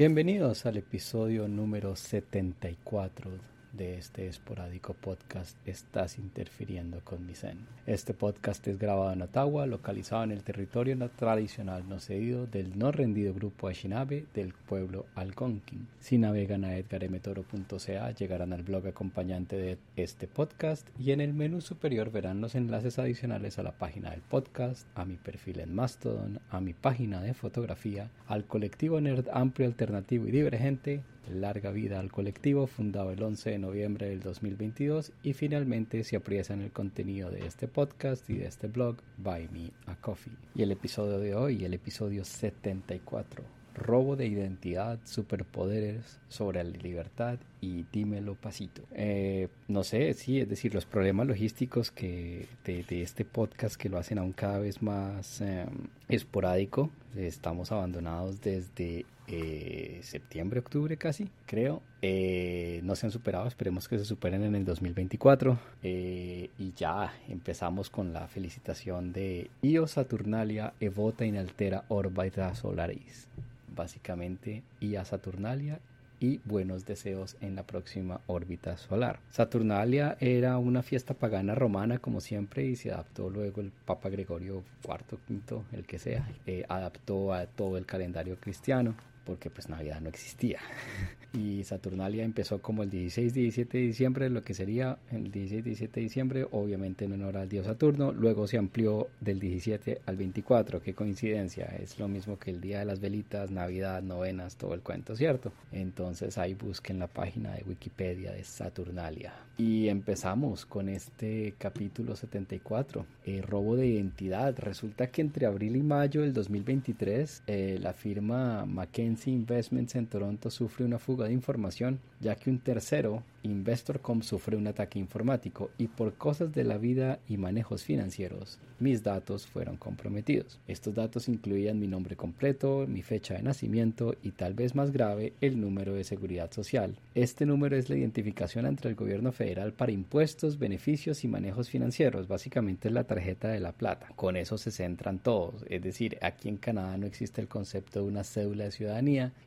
Bienvenidos 0.00 0.64
al 0.64 0.78
episodio 0.78 1.46
número 1.46 1.94
74 1.94 3.30
de 3.72 3.98
este 3.98 4.26
esporádico 4.26 4.94
podcast 4.94 5.56
Estás 5.66 6.18
interfiriendo 6.18 7.00
con 7.04 7.26
mi 7.26 7.34
zen. 7.34 7.66
Este 7.86 8.14
podcast 8.14 8.66
es 8.68 8.78
grabado 8.78 9.12
en 9.12 9.22
Ottawa, 9.22 9.66
localizado 9.66 10.24
en 10.24 10.32
el 10.32 10.42
territorio 10.42 10.96
tradicional 11.10 11.88
no 11.88 12.00
cedido 12.00 12.46
del 12.46 12.78
no 12.78 12.92
rendido 12.92 13.34
grupo 13.34 13.68
Ashinabe 13.68 14.26
del 14.34 14.52
pueblo 14.52 15.06
Algonquin. 15.14 15.88
Si 16.00 16.18
navegan 16.18 16.64
a 16.64 16.76
edgaremetoro.ca 16.76 18.10
llegarán 18.12 18.52
al 18.52 18.62
blog 18.62 18.86
acompañante 18.86 19.56
de 19.56 19.78
este 19.96 20.26
podcast 20.26 20.86
y 20.98 21.12
en 21.12 21.20
el 21.20 21.34
menú 21.34 21.60
superior 21.60 22.10
verán 22.10 22.40
los 22.40 22.54
enlaces 22.54 22.98
adicionales 22.98 23.58
a 23.58 23.62
la 23.62 23.72
página 23.72 24.10
del 24.10 24.20
podcast, 24.20 24.86
a 24.94 25.04
mi 25.04 25.16
perfil 25.16 25.60
en 25.60 25.74
Mastodon, 25.74 26.40
a 26.50 26.60
mi 26.60 26.72
página 26.72 27.20
de 27.20 27.34
fotografía, 27.34 28.10
al 28.26 28.44
colectivo 28.44 29.00
Nerd 29.00 29.28
Amplio 29.32 29.66
Alternativo 29.66 30.26
y 30.26 30.30
Divergente, 30.30 31.02
larga 31.28 31.70
vida 31.70 32.00
al 32.00 32.10
colectivo 32.10 32.66
fundado 32.66 33.10
el 33.10 33.22
11 33.22 33.50
de 33.50 33.58
noviembre 33.58 34.08
del 34.08 34.20
2022 34.20 35.12
y 35.22 35.32
finalmente 35.32 36.04
si 36.04 36.16
aprecian 36.16 36.60
el 36.60 36.72
contenido 36.72 37.30
de 37.30 37.46
este 37.46 37.68
podcast 37.68 38.28
y 38.30 38.34
de 38.34 38.46
este 38.46 38.68
blog, 38.68 38.96
Buy 39.18 39.48
Me 39.52 39.70
a 39.86 39.96
Coffee. 39.96 40.32
Y 40.54 40.62
el 40.62 40.72
episodio 40.72 41.18
de 41.18 41.34
hoy, 41.34 41.64
el 41.64 41.74
episodio 41.74 42.24
74, 42.24 43.44
robo 43.74 44.16
de 44.16 44.26
identidad, 44.26 44.98
superpoderes 45.04 46.18
sobre 46.28 46.62
la 46.62 46.70
libertad 46.70 47.38
y 47.60 47.84
dímelo 47.92 48.34
pasito. 48.34 48.82
Eh, 48.92 49.48
no 49.68 49.84
sé, 49.84 50.12
sí, 50.14 50.40
es 50.40 50.48
decir, 50.48 50.74
los 50.74 50.86
problemas 50.86 51.26
logísticos 51.26 51.90
que 51.90 52.46
de, 52.64 53.02
este 53.02 53.24
podcast 53.24 53.76
que 53.76 53.88
lo 53.88 53.98
hacen 53.98 54.18
aún 54.18 54.32
cada 54.32 54.58
vez 54.58 54.82
más 54.82 55.40
em, 55.40 55.68
esporádico. 56.08 56.90
Estamos 57.16 57.72
abandonados 57.72 58.40
desde 58.40 59.04
eh, 59.32 60.00
septiembre, 60.02 60.60
octubre 60.60 60.96
casi, 60.96 61.28
creo. 61.46 61.82
Eh, 62.02 62.80
no 62.82 62.96
se 62.96 63.06
han 63.06 63.12
superado, 63.12 63.46
esperemos 63.46 63.88
que 63.88 63.98
se 63.98 64.04
superen 64.04 64.42
en 64.42 64.54
el 64.56 64.64
2024. 64.64 65.58
Eh, 65.82 66.50
y 66.58 66.72
ya 66.72 67.12
empezamos 67.28 67.90
con 67.90 68.12
la 68.12 68.26
felicitación 68.26 69.12
de 69.12 69.50
Io 69.62 69.86
Saturnalia 69.86 70.74
Evota 70.80 71.24
Inaltera 71.24 71.84
Orbita 71.88 72.54
Solaris. 72.54 73.28
Básicamente, 73.74 74.64
Ia 74.80 75.04
Saturnalia 75.04 75.78
y 76.18 76.38
buenos 76.44 76.84
deseos 76.84 77.36
en 77.40 77.54
la 77.54 77.62
próxima 77.62 78.20
órbita 78.26 78.76
solar. 78.76 79.20
Saturnalia 79.30 80.16
era 80.20 80.58
una 80.58 80.82
fiesta 80.82 81.14
pagana 81.14 81.54
romana 81.54 81.98
como 81.98 82.20
siempre 82.20 82.66
y 82.66 82.76
se 82.76 82.92
adaptó 82.92 83.30
luego 83.30 83.62
el 83.62 83.70
Papa 83.70 84.10
Gregorio 84.10 84.62
IV, 84.84 85.18
V, 85.28 85.62
el 85.72 85.86
que 85.86 85.98
sea, 85.98 86.28
adaptó 86.68 87.32
a 87.32 87.46
todo 87.46 87.78
el 87.78 87.86
calendario 87.86 88.36
cristiano 88.38 88.94
porque 89.24 89.50
pues 89.50 89.68
Navidad 89.68 90.00
no 90.00 90.08
existía. 90.08 90.60
y 91.32 91.62
Saturnalia 91.64 92.24
empezó 92.24 92.60
como 92.60 92.82
el 92.82 92.90
16-17 92.90 93.68
de 93.68 93.78
diciembre, 93.78 94.30
lo 94.30 94.42
que 94.42 94.54
sería 94.54 94.98
el 95.10 95.30
16-17 95.30 95.90
de 95.90 96.00
diciembre, 96.00 96.46
obviamente 96.50 97.04
en 97.04 97.12
honor 97.12 97.36
al 97.36 97.48
dios 97.48 97.66
Saturno, 97.66 98.12
luego 98.12 98.46
se 98.46 98.58
amplió 98.58 99.08
del 99.20 99.38
17 99.38 100.02
al 100.06 100.16
24, 100.16 100.82
qué 100.82 100.94
coincidencia, 100.94 101.66
es 101.80 101.98
lo 101.98 102.08
mismo 102.08 102.38
que 102.38 102.50
el 102.50 102.60
día 102.60 102.80
de 102.80 102.84
las 102.84 103.00
velitas, 103.00 103.50
Navidad, 103.50 104.02
novenas, 104.02 104.56
todo 104.56 104.74
el 104.74 104.80
cuento, 104.80 105.14
¿cierto? 105.14 105.52
Entonces 105.72 106.36
ahí 106.38 106.54
busquen 106.54 106.98
la 106.98 107.06
página 107.06 107.54
de 107.54 107.62
Wikipedia 107.64 108.32
de 108.32 108.44
Saturnalia. 108.44 109.32
Y 109.56 109.88
empezamos 109.88 110.64
con 110.64 110.88
este 110.88 111.54
capítulo 111.58 112.16
74, 112.16 113.04
el 113.26 113.42
robo 113.42 113.76
de 113.76 113.86
identidad. 113.86 114.58
Resulta 114.58 115.08
que 115.08 115.20
entre 115.20 115.44
abril 115.44 115.76
y 115.76 115.82
mayo 115.82 116.22
del 116.22 116.32
2023, 116.32 117.42
eh, 117.46 117.78
la 117.78 117.92
firma 117.92 118.64
Mackenzie 119.10 119.32
Investments 119.32 119.96
en 119.96 120.06
Toronto 120.06 120.50
sufre 120.50 120.84
una 120.84 121.00
fuga 121.00 121.26
de 121.26 121.32
información, 121.32 121.98
ya 122.20 122.36
que 122.36 122.48
un 122.48 122.60
tercero 122.60 123.24
InvestorCom 123.42 124.22
sufre 124.22 124.56
un 124.56 124.66
ataque 124.66 124.98
informático 124.98 125.70
y 125.78 125.88
por 125.88 126.14
cosas 126.14 126.52
de 126.52 126.62
la 126.62 126.78
vida 126.78 127.18
y 127.26 127.38
manejos 127.38 127.82
financieros, 127.82 128.58
mis 128.78 129.02
datos 129.02 129.46
fueron 129.46 129.76
comprometidos. 129.76 130.60
Estos 130.68 130.94
datos 130.94 131.28
incluían 131.28 131.78
mi 131.78 131.86
nombre 131.86 132.16
completo, 132.16 132.86
mi 132.86 133.02
fecha 133.02 133.34
de 133.34 133.42
nacimiento 133.42 134.14
y 134.22 134.32
tal 134.32 134.54
vez 134.54 134.74
más 134.74 134.90
grave, 134.90 135.32
el 135.40 135.60
número 135.60 135.94
de 135.94 136.04
seguridad 136.04 136.52
social. 136.52 136.96
Este 137.14 137.46
número 137.46 137.76
es 137.76 137.88
la 137.90 137.96
identificación 137.96 138.66
entre 138.66 138.90
el 138.90 138.96
gobierno 138.96 139.32
federal 139.32 139.72
para 139.72 139.92
impuestos, 139.92 140.58
beneficios 140.58 141.24
y 141.24 141.28
manejos 141.28 141.68
financieros. 141.68 142.28
Básicamente 142.28 142.88
es 142.88 142.94
la 142.94 143.04
tarjeta 143.04 143.48
de 143.48 143.60
la 143.60 143.72
plata. 143.72 144.08
Con 144.16 144.36
eso 144.36 144.56
se 144.58 144.70
centran 144.70 145.18
todos. 145.18 145.64
Es 145.68 145.82
decir, 145.82 146.18
aquí 146.20 146.48
en 146.48 146.56
Canadá 146.56 146.96
no 146.96 147.06
existe 147.06 147.40
el 147.40 147.48
concepto 147.48 148.00
de 148.00 148.08
una 148.08 148.24
cédula 148.24 148.64
de 148.64 148.70
ciudadanía 148.70 148.99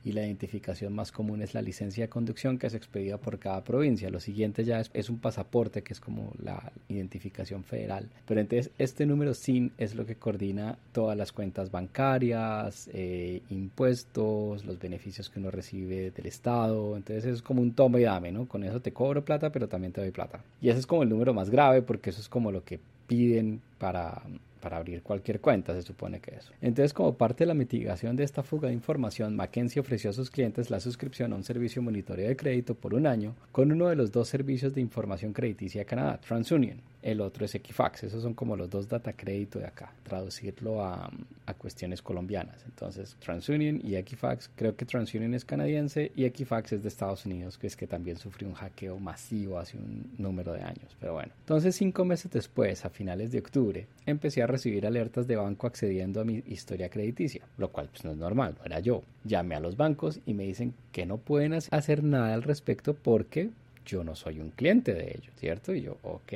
y 0.03 0.12
la 0.12 0.25
identificación 0.25 0.94
más 0.94 1.12
común 1.12 1.41
es 1.41 1.53
la 1.53 1.62
licencia 1.62 2.06
de 2.06 2.09
conducción 2.09 2.58
que 2.58 2.68
es 2.68 2.74
expedida 2.74 3.18
por 3.18 3.40
cada 3.40 3.64
provincia 3.64 4.09
lo 4.09 4.19
siguiente 4.19 4.64
ya 4.64 4.81
es, 4.94 5.09
un 5.09 5.19
pasaporte, 5.19 5.84
que 5.84 5.94
es 5.94 6.00
como 6.00 6.34
la 6.41 6.72
identificación 6.88 7.63
federal. 7.63 8.09
Pero 8.25 8.40
entonces 8.40 8.72
este 8.78 9.06
número 9.06 9.34
SIN 9.34 9.72
es 9.78 9.96
lo 9.96 10.06
que 10.06 10.16
coordina 10.16 10.78
todas 10.92 11.18
las 11.18 11.31
cuentas 11.31 11.72
bancarias, 11.72 12.90
eh, 12.94 13.42
impuestos, 13.50 14.66
los 14.66 14.80
beneficios 14.80 15.30
que 15.30 15.40
uno 15.40 15.52
recibe 15.52 16.12
del 16.12 16.25
Estado. 16.25 16.96
Entonces 16.96 17.25
es 17.25 17.42
como 17.42 17.62
un 17.62 17.74
toma 17.74 18.00
y 18.00 18.03
dame, 18.03 18.31
¿no? 18.31 18.47
Con 18.47 18.63
eso 18.63 18.81
te 18.81 18.94
cobro 18.94 19.25
plata, 19.25 19.52
pero 19.52 19.68
también 19.68 19.94
te 19.94 20.02
doy 20.02 20.12
plata. 20.12 20.44
Y 20.62 20.69
ese 20.69 20.80
es 20.80 20.88
como 20.88 21.03
el 21.03 21.09
número 21.09 21.34
más 21.34 21.50
grave 21.50 21.81
porque 21.81 22.09
eso 22.09 22.22
es 22.22 22.30
como 22.30 22.52
lo 22.52 22.63
que 22.63 22.80
piden 23.08 23.62
para 23.78 24.22
para 24.63 24.78
abrir 24.78 25.03
cualquier 25.03 25.41
cuenta, 25.41 25.74
se 25.74 25.81
supone 25.81 26.22
que 26.22 26.35
es. 26.35 26.50
Entonces, 26.62 26.94
como 26.94 27.18
parte 27.18 27.44
de 27.44 27.50
la 27.50 27.53
mitigación 27.53 28.16
de 28.16 28.24
esta 28.24 28.44
fuga 28.44 28.69
de 28.69 28.74
información, 28.74 29.35
Mackenzie 29.35 29.81
ofreció 29.81 30.09
a 30.09 30.13
sus 30.13 30.31
clientes 30.31 30.69
la 30.69 30.79
suscripción 30.79 31.34
a 31.34 31.35
un 31.35 31.44
servicio 31.44 31.81
monitoreo 31.81 32.29
de 32.29 32.38
crédito 32.38 32.74
por 32.74 32.94
un 32.94 33.06
año 33.06 33.35
con 33.51 33.74
uno 33.74 33.90
de 33.90 33.97
los 33.97 34.13
dos 34.13 34.29
servicios 34.29 34.74
de 34.74 34.79
información 34.79 35.34
crediticia 35.34 35.81
de 35.81 35.85
Canadá, 35.85 36.18
TransUnion 36.22 36.93
el 37.03 37.22
otro 37.22 37.46
es 37.46 37.53
Equifax. 37.53 38.03
Esos 38.03 38.24
son 38.24 38.34
como 38.34 38.56
los 38.56 38.69
dos 38.69 38.88
data 38.88 39.14
crédito 39.14 39.59
de 39.59 39.68
acá, 39.68 39.94
traducirlo 40.03 40.84
a, 40.84 41.12
a, 41.46 41.53
cuestiones 41.53 42.02
colombianas. 42.02 42.64
Entonces, 42.66 43.16
TransUnion 43.19 43.81
y 43.84 43.96
Equifax, 43.96 44.50
creo 44.56 44.75
que 44.75 44.86
TransUnion 44.86 45.34
es 45.34 45.46
canadiense 45.46 46.12
y 46.16 46.25
Equifax 46.25 46.74
es 46.74 46.84
de 46.84 46.90
Estados 46.90 47.25
Unidos, 47.25 47.58
que 47.58 47.68
es 47.68 47.75
que 47.75 47.88
también 47.88 48.18
sufrió 48.18 48.47
un 48.47 48.56
hackeo 48.56 48.97
masivo 49.00 49.59
hace 49.59 49.78
un 49.78 50.12
número 50.18 50.53
de 50.53 50.62
años. 50.62 50.96
Pero 51.00 51.13
bueno, 51.13 51.34
entonces 51.40 51.75
cinco 51.75 52.06
meses 52.06 52.31
después, 52.31 52.86
a 52.86 52.90
finales 52.90 53.31
de 53.31 53.40
octubre, 53.40 53.88
empecé 54.06 54.42
a 54.42 54.47
recibir 54.47 54.88
alertas 54.88 55.28
de 55.28 55.36
banco 55.36 55.68
accediendo 55.68 56.22
a 56.22 56.25
mi 56.25 56.42
historia 56.47 56.90
crediticia, 56.90 57.46
lo 57.58 57.69
cual 57.69 57.90
pues 57.90 58.03
no 58.06 58.12
es 58.12 58.18
normal, 58.18 58.56
no 58.58 58.66
era 58.66 58.80
yo. 58.80 59.03
Llamé 59.25 59.56
a 59.56 59.59
los 59.59 59.78
bancos 59.78 60.19
y 60.25 60.34
me 60.34 60.44
dicen 60.44 60.74
que 60.92 61.06
no 61.06 61.18
pueden 61.18 61.53
hacer 61.53 62.03
nada 62.03 62.34
al 62.34 62.44
respecto 62.44 62.94
porque 62.94 63.50
yo 63.86 64.03
no 64.03 64.16
soy 64.16 64.40
un 64.40 64.52
cliente 64.52 64.94
de 64.94 65.12
ellos, 65.12 65.34
¿cierto? 65.36 65.74
Y 65.74 65.81
yo, 65.81 65.97
ok, 66.03 66.34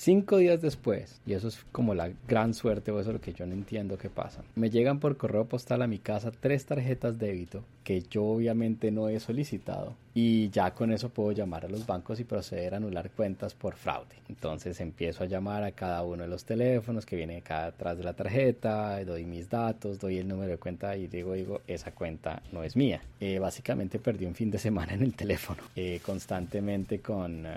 Cinco 0.00 0.36
días 0.36 0.62
después, 0.62 1.20
y 1.26 1.32
eso 1.32 1.48
es 1.48 1.58
como 1.72 1.92
la 1.92 2.12
gran 2.28 2.54
suerte 2.54 2.92
o 2.92 3.00
eso 3.00 3.10
es 3.10 3.14
lo 3.14 3.20
que 3.20 3.32
yo 3.32 3.46
no 3.46 3.54
entiendo 3.54 3.98
qué 3.98 4.08
pasa, 4.08 4.44
me 4.54 4.70
llegan 4.70 5.00
por 5.00 5.16
correo 5.16 5.46
postal 5.46 5.82
a 5.82 5.88
mi 5.88 5.98
casa 5.98 6.30
tres 6.30 6.66
tarjetas 6.66 7.18
débito 7.18 7.64
que 7.88 8.02
yo 8.02 8.22
obviamente 8.22 8.90
no 8.90 9.08
he 9.08 9.18
solicitado 9.18 9.96
y 10.12 10.50
ya 10.50 10.72
con 10.72 10.92
eso 10.92 11.08
puedo 11.08 11.32
llamar 11.32 11.64
a 11.64 11.68
los 11.68 11.86
bancos 11.86 12.18
y 12.18 12.24
proceder 12.24 12.74
a 12.74 12.78
anular 12.78 13.08
cuentas 13.08 13.54
por 13.54 13.76
fraude. 13.76 14.16
Entonces 14.28 14.80
empiezo 14.80 15.22
a 15.22 15.26
llamar 15.26 15.62
a 15.62 15.72
cada 15.72 16.02
uno 16.02 16.24
de 16.24 16.28
los 16.28 16.44
teléfonos 16.44 17.06
que 17.06 17.16
viene 17.16 17.36
acá 17.38 17.66
atrás 17.66 17.96
de 17.96 18.04
la 18.04 18.12
tarjeta, 18.12 19.02
doy 19.04 19.24
mis 19.24 19.48
datos, 19.48 19.98
doy 20.00 20.18
el 20.18 20.28
número 20.28 20.50
de 20.50 20.58
cuenta 20.58 20.96
y 20.96 21.06
digo, 21.06 21.32
digo, 21.32 21.60
esa 21.66 21.92
cuenta 21.92 22.42
no 22.52 22.62
es 22.62 22.76
mía. 22.76 23.00
Eh, 23.20 23.38
básicamente 23.38 23.98
perdí 23.98 24.26
un 24.26 24.34
fin 24.34 24.50
de 24.50 24.58
semana 24.68 24.92
en 24.92 25.02
el 25.02 25.14
teléfono, 25.14 25.62
eh, 25.74 26.00
constantemente 26.04 26.98
con 26.98 27.46
eh, 27.46 27.52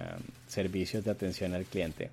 servicios 0.47 1.03
de 1.03 1.11
atención 1.11 1.55
al 1.55 1.65
cliente. 1.65 2.11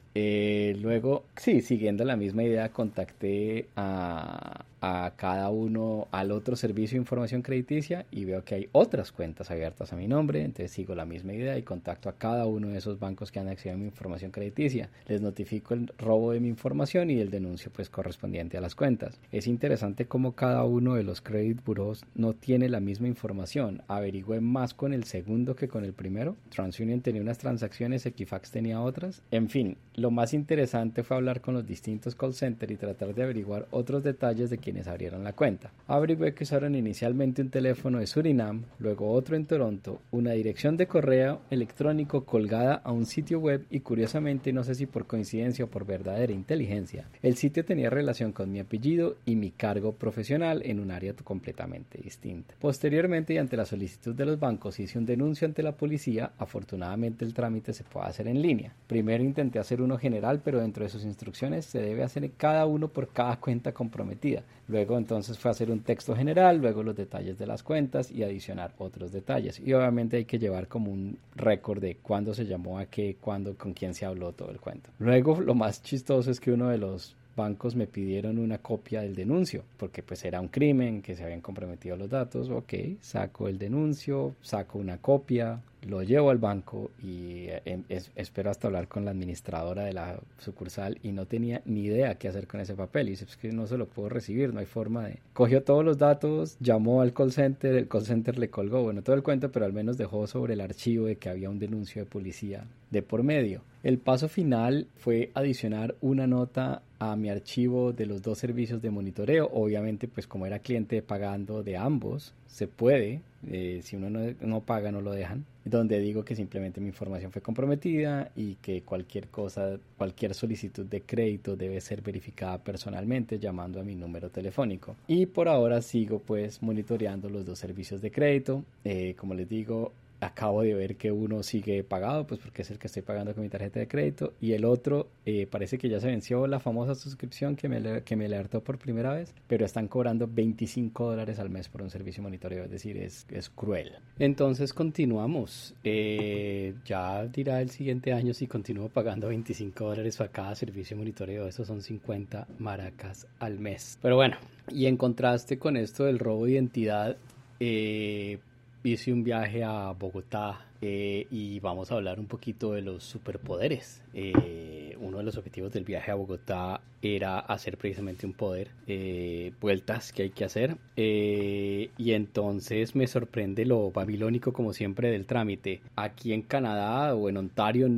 luego, 0.81 1.25
sí, 1.37 1.61
siguiendo 1.61 2.05
la 2.05 2.17
misma 2.17 2.43
idea, 2.43 2.71
contacté 2.71 3.67
a, 3.77 4.65
a 4.81 5.13
cada 5.17 5.51
uno 5.51 6.09
al 6.11 6.33
otro 6.33 6.57
servicio 6.57 6.97
de 6.97 7.03
información 7.03 7.43
crediticia 7.43 8.07
y 8.11 8.25
veo 8.25 8.45
que 8.45 8.55
hay 8.55 8.69
otras 8.73 9.13
cuentas 9.13 9.51
abiertas 9.51 9.93
a 9.93 9.97
mi 9.97 10.09
nombre, 10.09 10.43
entonces 10.43 10.71
sigo 10.71 10.95
la 10.95 11.05
misma 11.05 11.35
idea 11.35 11.59
y 11.59 11.63
contacto 11.63 12.09
a 12.09 12.15
cada 12.17 12.47
uno 12.47 12.69
de 12.69 12.79
esos 12.79 12.99
bancos 12.99 13.33
que 13.33 13.41
han 13.41 13.49
accedido 13.49 13.75
a 13.77 13.79
mi 13.79 13.87
información 13.87 14.31
crediticia. 14.31 14.91
Les 15.07 15.21
notifico 15.21 15.75
el 15.75 15.93
robo 15.99 16.33
de 16.33 16.41
mi 16.41 16.49
información 16.49 17.11
y 17.11 17.21
el 17.21 17.31
denuncio 17.31 17.71
pues 17.75 17.91
correspondiente 17.91 18.57
a 18.57 18.61
las 18.61 18.75
cuentas. 18.75 19.19
Es 19.33 19.47
interesante 19.47 20.07
cómo 20.07 20.33
cada 20.33 20.65
uno 20.65 20.95
de 20.95 21.05
los 21.05 21.21
credit 21.21 21.65
bureaus 21.65 22.05
no 22.15 22.33
tiene 22.33 22.69
la 22.69 22.81
misma 22.81 23.09
información. 23.09 23.83
Averigüé 23.89 24.41
más 24.41 24.75
con 24.75 24.93
el 24.93 25.05
segundo 25.05 25.57
que 25.57 25.69
con 25.69 25.85
el 25.85 25.93
primero. 25.93 26.37
TransUnion 26.51 27.01
tenía 27.01 27.23
unas 27.23 27.39
transacciones, 27.39 28.07
Equifax 28.07 28.51
tenía 28.51 28.81
otras. 28.81 29.23
En 29.31 29.49
fin, 29.49 29.77
lo 29.95 30.11
más 30.11 30.35
interesante 30.35 31.03
fue 31.03 31.17
hablar 31.17 31.41
con 31.41 31.55
los 31.55 31.67
distintos 31.67 32.15
call 32.15 32.35
centers 32.35 32.73
y 32.73 32.77
tratar 32.77 33.15
de 33.15 33.23
averiguar 33.23 33.67
otros 33.71 34.03
detalles 34.05 34.51
de 34.51 34.59
quienes 34.59 34.89
abrieron 34.89 35.25
la 35.25 35.33
cuenta. 35.33 35.73
Averigué 35.87 36.35
que 36.35 36.45
usaron 36.45 36.75
inicialmente 36.75 37.43
un 37.43 37.51
teléfono 37.51 37.98
de 37.99 38.07
Surinam, 38.07 38.65
luego 38.79 39.11
otro 39.11 39.37
en 39.37 39.47
Toronto, 39.47 40.01
una 40.11 40.33
dirección 40.33 40.77
de 40.77 40.87
correo 40.87 41.41
electrónico 41.51 42.25
colgada 42.25 42.75
a 42.85 42.93
un 42.93 43.07
sitio 43.07 43.41
web 43.41 43.67
y 43.71 43.81
curiosamente, 43.81 44.53
no 44.53 44.65
sé 44.65 44.75
si 44.75 44.87
por 44.87 45.07
coincidencia 45.07 45.65
o 45.65 45.69
por 45.69 45.85
verdadera 45.85 46.33
inteligencia, 46.33 47.09
el 47.23 47.37
sitio 47.37 47.65
tenía 47.65 47.91
relación 47.91 48.33
con 48.33 48.53
mi 48.53 48.61
apellido 48.61 49.17
y 49.25 49.37
mi 49.37 49.51
cargo 49.51 49.93
profesional 49.93 50.63
en 50.65 50.81
un 50.81 50.91
área 50.91 51.15
completamente 51.25 51.99
distinta. 52.03 52.55
Posteriormente 52.59 53.35
y 53.35 53.39
ante 53.39 53.57
la 53.57 53.65
solicitud 53.65 54.15
de 54.15 54.27
los 54.27 54.39
bancos 54.39 54.79
hice 54.79 54.99
un 54.99 55.07
denuncio 55.07 55.47
ante 55.47 55.63
la 55.63 55.73
policía, 55.73 56.33
afortunadamente 56.39 57.25
el 57.25 57.35
trámite 57.35 57.73
se 57.73 57.85
puede 57.85 58.07
hacer 58.07 58.29
en 58.29 58.43
línea. 58.43 58.73
Primero 58.87 59.25
intenté 59.25 59.59
hacer 59.59 59.81
uno 59.81 59.99
general, 59.99 60.41
pero 60.45 60.61
dentro 60.61 60.85
de 60.85 60.91
sus 60.91 61.05
instrucciones 61.05 61.65
se 61.65 61.81
debe 61.81 62.03
hacer 62.03 62.31
cada 62.37 62.67
uno 62.67 62.89
por 62.89 63.09
cada 63.09 63.37
cuenta 63.37 63.73
comprometida. 63.73 64.43
Luego 64.69 64.99
entonces 64.99 65.39
fue 65.39 65.51
hacer 65.51 65.71
un 65.71 65.81
texto 65.81 66.15
general, 66.15 66.59
luego 66.59 66.83
los 66.83 66.95
detalles 66.95 67.39
de 67.39 67.47
las 67.47 67.63
cuentas 67.63 67.88
y 68.11 68.23
adicionar 68.23 68.75
otros 68.79 69.13
detalles. 69.13 69.61
Y 69.61 69.73
obviamente 69.73 70.17
hay 70.17 70.25
que 70.25 70.39
llevar 70.39 70.69
como 70.69 70.91
un 70.91 71.19
récord 71.37 71.81
de 71.81 71.97
cuándo 71.97 72.35
se 72.35 72.47
llamó 72.47 72.79
a 72.79 72.87
qué, 72.87 73.17
cuándo, 73.21 73.57
con 73.57 73.73
quién 73.73 73.95
se 73.95 74.05
habló 74.05 74.33
todo 74.33 74.51
el 74.51 74.61
cuento. 74.61 74.91
Luego 74.99 75.41
lo 75.41 75.55
más 75.55 75.83
chistoso 75.83 76.31
es 76.31 76.41
que 76.41 76.53
uno 76.53 76.69
de 76.69 76.79
los 76.79 77.17
bancos 77.39 77.77
me 77.77 77.87
pidieron 77.87 78.39
una 78.39 78.59
copia 78.59 79.01
del 79.01 79.15
denuncio, 79.15 79.65
porque 79.77 80.03
pues 80.03 80.25
era 80.25 80.41
un 80.41 80.49
crimen, 80.49 81.01
que 81.01 81.15
se 81.15 81.25
habían 81.25 81.41
comprometido 81.41 81.97
los 81.97 82.11
datos, 82.11 82.51
ok, 82.51 82.75
saco 83.01 83.49
el 83.49 83.59
denuncio, 83.59 84.35
saco 84.43 84.79
una 84.79 84.99
copia, 84.99 85.63
lo 85.87 86.03
llevo 86.03 86.31
al 86.31 86.39
banco 86.39 86.91
y 87.03 87.47
eh, 87.49 87.83
espero 88.17 88.51
hasta 88.51 88.67
hablar 88.67 88.89
con 88.89 89.05
la 89.05 89.13
administradora 89.13 89.85
de 89.85 89.93
la 89.93 90.19
sucursal 90.39 90.99
y 91.03 91.13
no 91.13 91.27
tenía 91.27 91.63
ni 91.67 91.85
idea 91.85 92.17
qué 92.17 92.29
hacer 92.29 92.47
con 92.47 92.61
ese 92.61 92.75
papel 92.75 93.07
y 93.07 93.11
dice 93.11 93.25
es 93.25 93.37
que 93.37 93.53
no 93.53 93.67
se 93.67 93.79
lo 93.79 93.87
puedo 93.87 94.09
recibir, 94.09 94.53
no 94.53 94.61
hay 94.61 94.67
forma 94.67 95.07
de... 95.07 95.21
Cogió 95.33 95.63
todos 95.63 95.85
los 95.85 95.97
datos, 95.97 96.57
llamó 96.61 97.01
al 97.01 97.13
call 97.13 97.33
center, 97.33 97.75
el 97.77 97.89
call 97.89 98.05
center 98.05 98.39
le 98.39 98.51
colgó, 98.51 98.83
bueno, 98.83 99.03
todo 99.03 99.15
el 99.15 99.23
cuento, 99.23 99.53
pero 99.53 99.67
al 99.67 99.73
menos 99.73 99.97
dejó 99.97 100.27
sobre 100.27 100.55
el 100.55 100.61
archivo 100.61 101.07
de 101.07 101.17
que 101.17 101.29
había 101.29 101.49
un 101.49 101.59
denuncio 101.59 102.03
de 102.03 102.11
policía 102.11 102.67
de 102.91 103.03
por 103.03 103.23
medio. 103.23 103.63
El 103.83 103.99
paso 103.99 104.29
final 104.29 104.89
fue 104.97 105.31
adicionar 105.35 105.95
una 106.01 106.27
nota 106.27 106.83
a 106.99 107.17
mi 107.17 107.31
archivo 107.31 107.93
de 107.93 108.07
los 108.07 108.23
dos 108.23 108.39
servicios 108.39 108.83
de 108.83 108.91
monitoreo. 108.91 109.49
Obviamente, 109.53 110.09
pues 110.09 110.27
como 110.27 110.47
era 110.47 110.59
cliente 110.59 111.03
pagando 111.03 111.63
de 111.63 111.77
ambos, 111.77 112.35
se 112.47 112.67
puede. 112.67 113.21
Eh, 113.47 113.81
si 113.85 113.95
uno 113.95 114.11
no, 114.11 114.21
no, 114.41 114.61
paga, 114.61 114.91
no 114.91 115.01
lo 115.01 115.13
dejan. 115.13 115.45
Donde 115.65 116.01
digo 116.01 116.25
que 116.25 116.35
simplemente 116.35 116.81
mi 116.81 116.89
información 116.89 117.31
fue 117.31 117.43
comprometida 117.43 118.31
y 118.35 118.55
que 118.57 118.83
cualquier 118.83 119.29
cosa, 119.29 119.79
cualquier 119.97 120.35
solicitud 120.35 120.87
de 120.87 121.03
crédito 121.03 121.57
debe 121.57 121.81
ser 121.81 122.03
verificada 122.03 122.59
personalmente 122.59 123.39
llamando 123.39 123.81
a 123.81 123.85
mi 123.85 123.95
número 123.95 124.31
telefónico. 124.31 124.97
Y 125.07 125.27
por 125.27 125.49
ahora 125.49 125.83
sigo 125.83 126.19
pues 126.19 126.63
monitoreando 126.63 127.29
los 127.29 127.47
dos 127.47 127.59
servicios 127.59 128.01
de 128.01 128.11
crédito. 128.11 128.65
Eh, 128.85 129.15
como 129.17 129.35
les 129.35 129.49
digo, 129.49 129.93
acabo 130.21 130.63
de 130.63 130.75
ver 130.75 130.97
que 130.97 131.13
uno 131.13 131.43
sigue 131.43 131.85
pagado, 131.85 132.27
pues 132.27 132.41
porque 132.41 132.63
es 132.63 132.71
el 132.71 132.79
que 132.79 132.87
estoy 132.87 133.03
pagando 133.03 133.35
con 133.35 133.43
mi 133.43 133.49
tarjeta 133.49 133.81
de 133.81 133.89
crédito, 133.89 134.35
y 134.41 134.53
el 134.53 134.65
otro 134.65 135.09
eh, 135.25 135.47
parece 135.47 135.79
que 135.79 135.89
ya 135.89 136.01
se 136.01 136.09
venció 136.09 136.47
la 136.47 136.61
famosa 136.61 136.95
suscripción 136.95 137.57
que 137.57 137.69
me, 137.69 138.03
que 138.03 138.17
me 138.17 138.27
alertó 138.27 138.63
por 138.63 138.79
primera 138.79 139.15
vez, 139.15 139.35
pero 139.47 139.65
están 139.65 139.89
cobrando 139.89 140.29
25 140.29 141.11
dólares 141.11 141.39
al 141.39 141.51
mes 141.51 141.69
por 141.69 141.83
un 141.83 141.91
servicio 141.91 142.23
monitoreo, 142.23 142.65
es 142.65 142.71
decir, 142.71 142.97
es, 142.97 143.27
es 143.31 143.49
cruel. 143.51 143.93
Entonces 144.19 144.73
continuamos. 144.73 145.75
Eh, 145.85 146.75
ya 146.85 147.27
dirá 147.27 147.61
el 147.61 147.71
siguiente 147.71 148.13
año 148.13 148.35
si 148.35 148.47
continúo 148.47 148.89
pagando 148.89 149.29
25 149.29 149.85
dólares 149.85 150.17
para 150.17 150.31
cada 150.31 150.55
servicio 150.55 150.97
monitoreo, 150.97 151.47
esos 151.47 151.67
son 151.67 151.83
50 151.83 152.47
maracas 152.59 153.27
al 153.39 153.59
mes. 153.59 153.99
Pero 154.03 154.17
bueno, 154.17 154.37
y 154.69 154.87
en 154.87 154.97
contraste 154.97 155.59
con 155.59 155.77
esto 155.77 156.05
del 156.05 156.19
robo 156.19 156.47
de 156.47 156.53
identidad, 156.53 157.17
eh, 157.61 158.39
hice 158.85 159.13
un 159.13 159.25
viaje 159.25 159.65
a 159.65 159.93
Bogotá 159.93 160.67
eh, 160.81 161.27
y 161.31 161.59
vamos 161.61 161.91
a 161.91 161.97
hablar 161.97 162.21
un 162.21 162.27
poquito 162.27 162.73
de 162.73 162.83
los 162.83 163.03
superpoderes. 163.03 164.03
Eh, 164.15 164.97
uno 165.01 165.19
de 165.19 165.25
los 165.25 165.37
objetivos 165.37 165.73
del 165.73 165.85
viaje 165.85 166.11
a 166.11 166.15
Bogotá 166.15 166.81
era 167.03 167.39
hacer 167.39 167.77
precisamente 167.77 168.27
un 168.27 168.33
poder, 168.33 168.71
eh, 168.87 169.53
vueltas 169.61 170.13
que 170.13 170.25
hay 170.25 170.31
que 170.31 170.45
hacer. 170.45 170.77
y 170.97 172.13
entonces 172.13 172.95
me 172.95 173.07
sorprende 173.07 173.65
lo 173.65 173.91
babilónico 173.91 174.53
como 174.53 174.73
siempre 174.73 175.11
del 175.11 175.27
trámite. 175.27 175.81
Aquí 175.97 176.33
en 176.33 176.43
Canadá 176.43 177.15
o 177.15 177.29
en 177.29 177.37
Ontario 177.37 177.89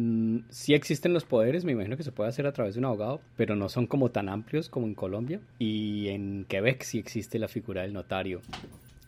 sí 0.50 0.74
existen 0.74 1.12
los 1.12 1.24
poderes, 1.24 1.64
me 1.64 1.72
imagino 1.72 1.96
que 1.96 2.02
se 2.02 2.12
puede 2.12 2.30
hacer 2.30 2.46
a 2.46 2.52
través 2.52 2.74
de 2.74 2.80
un 2.80 2.86
abogado, 2.86 3.20
pero 3.36 3.56
no 3.56 3.68
son 3.68 3.86
como 3.86 4.10
tan 4.10 4.28
amplios 4.28 4.68
como 4.68 4.86
en 4.86 4.94
Colombia. 4.94 5.40
Y 5.58 6.08
en 6.08 6.44
Quebec 6.48 6.82
sí 6.82 6.98
existe 6.98 7.38
la 7.38 7.48
figura 7.48 7.82
del 7.82 7.92
notario. 7.92 8.40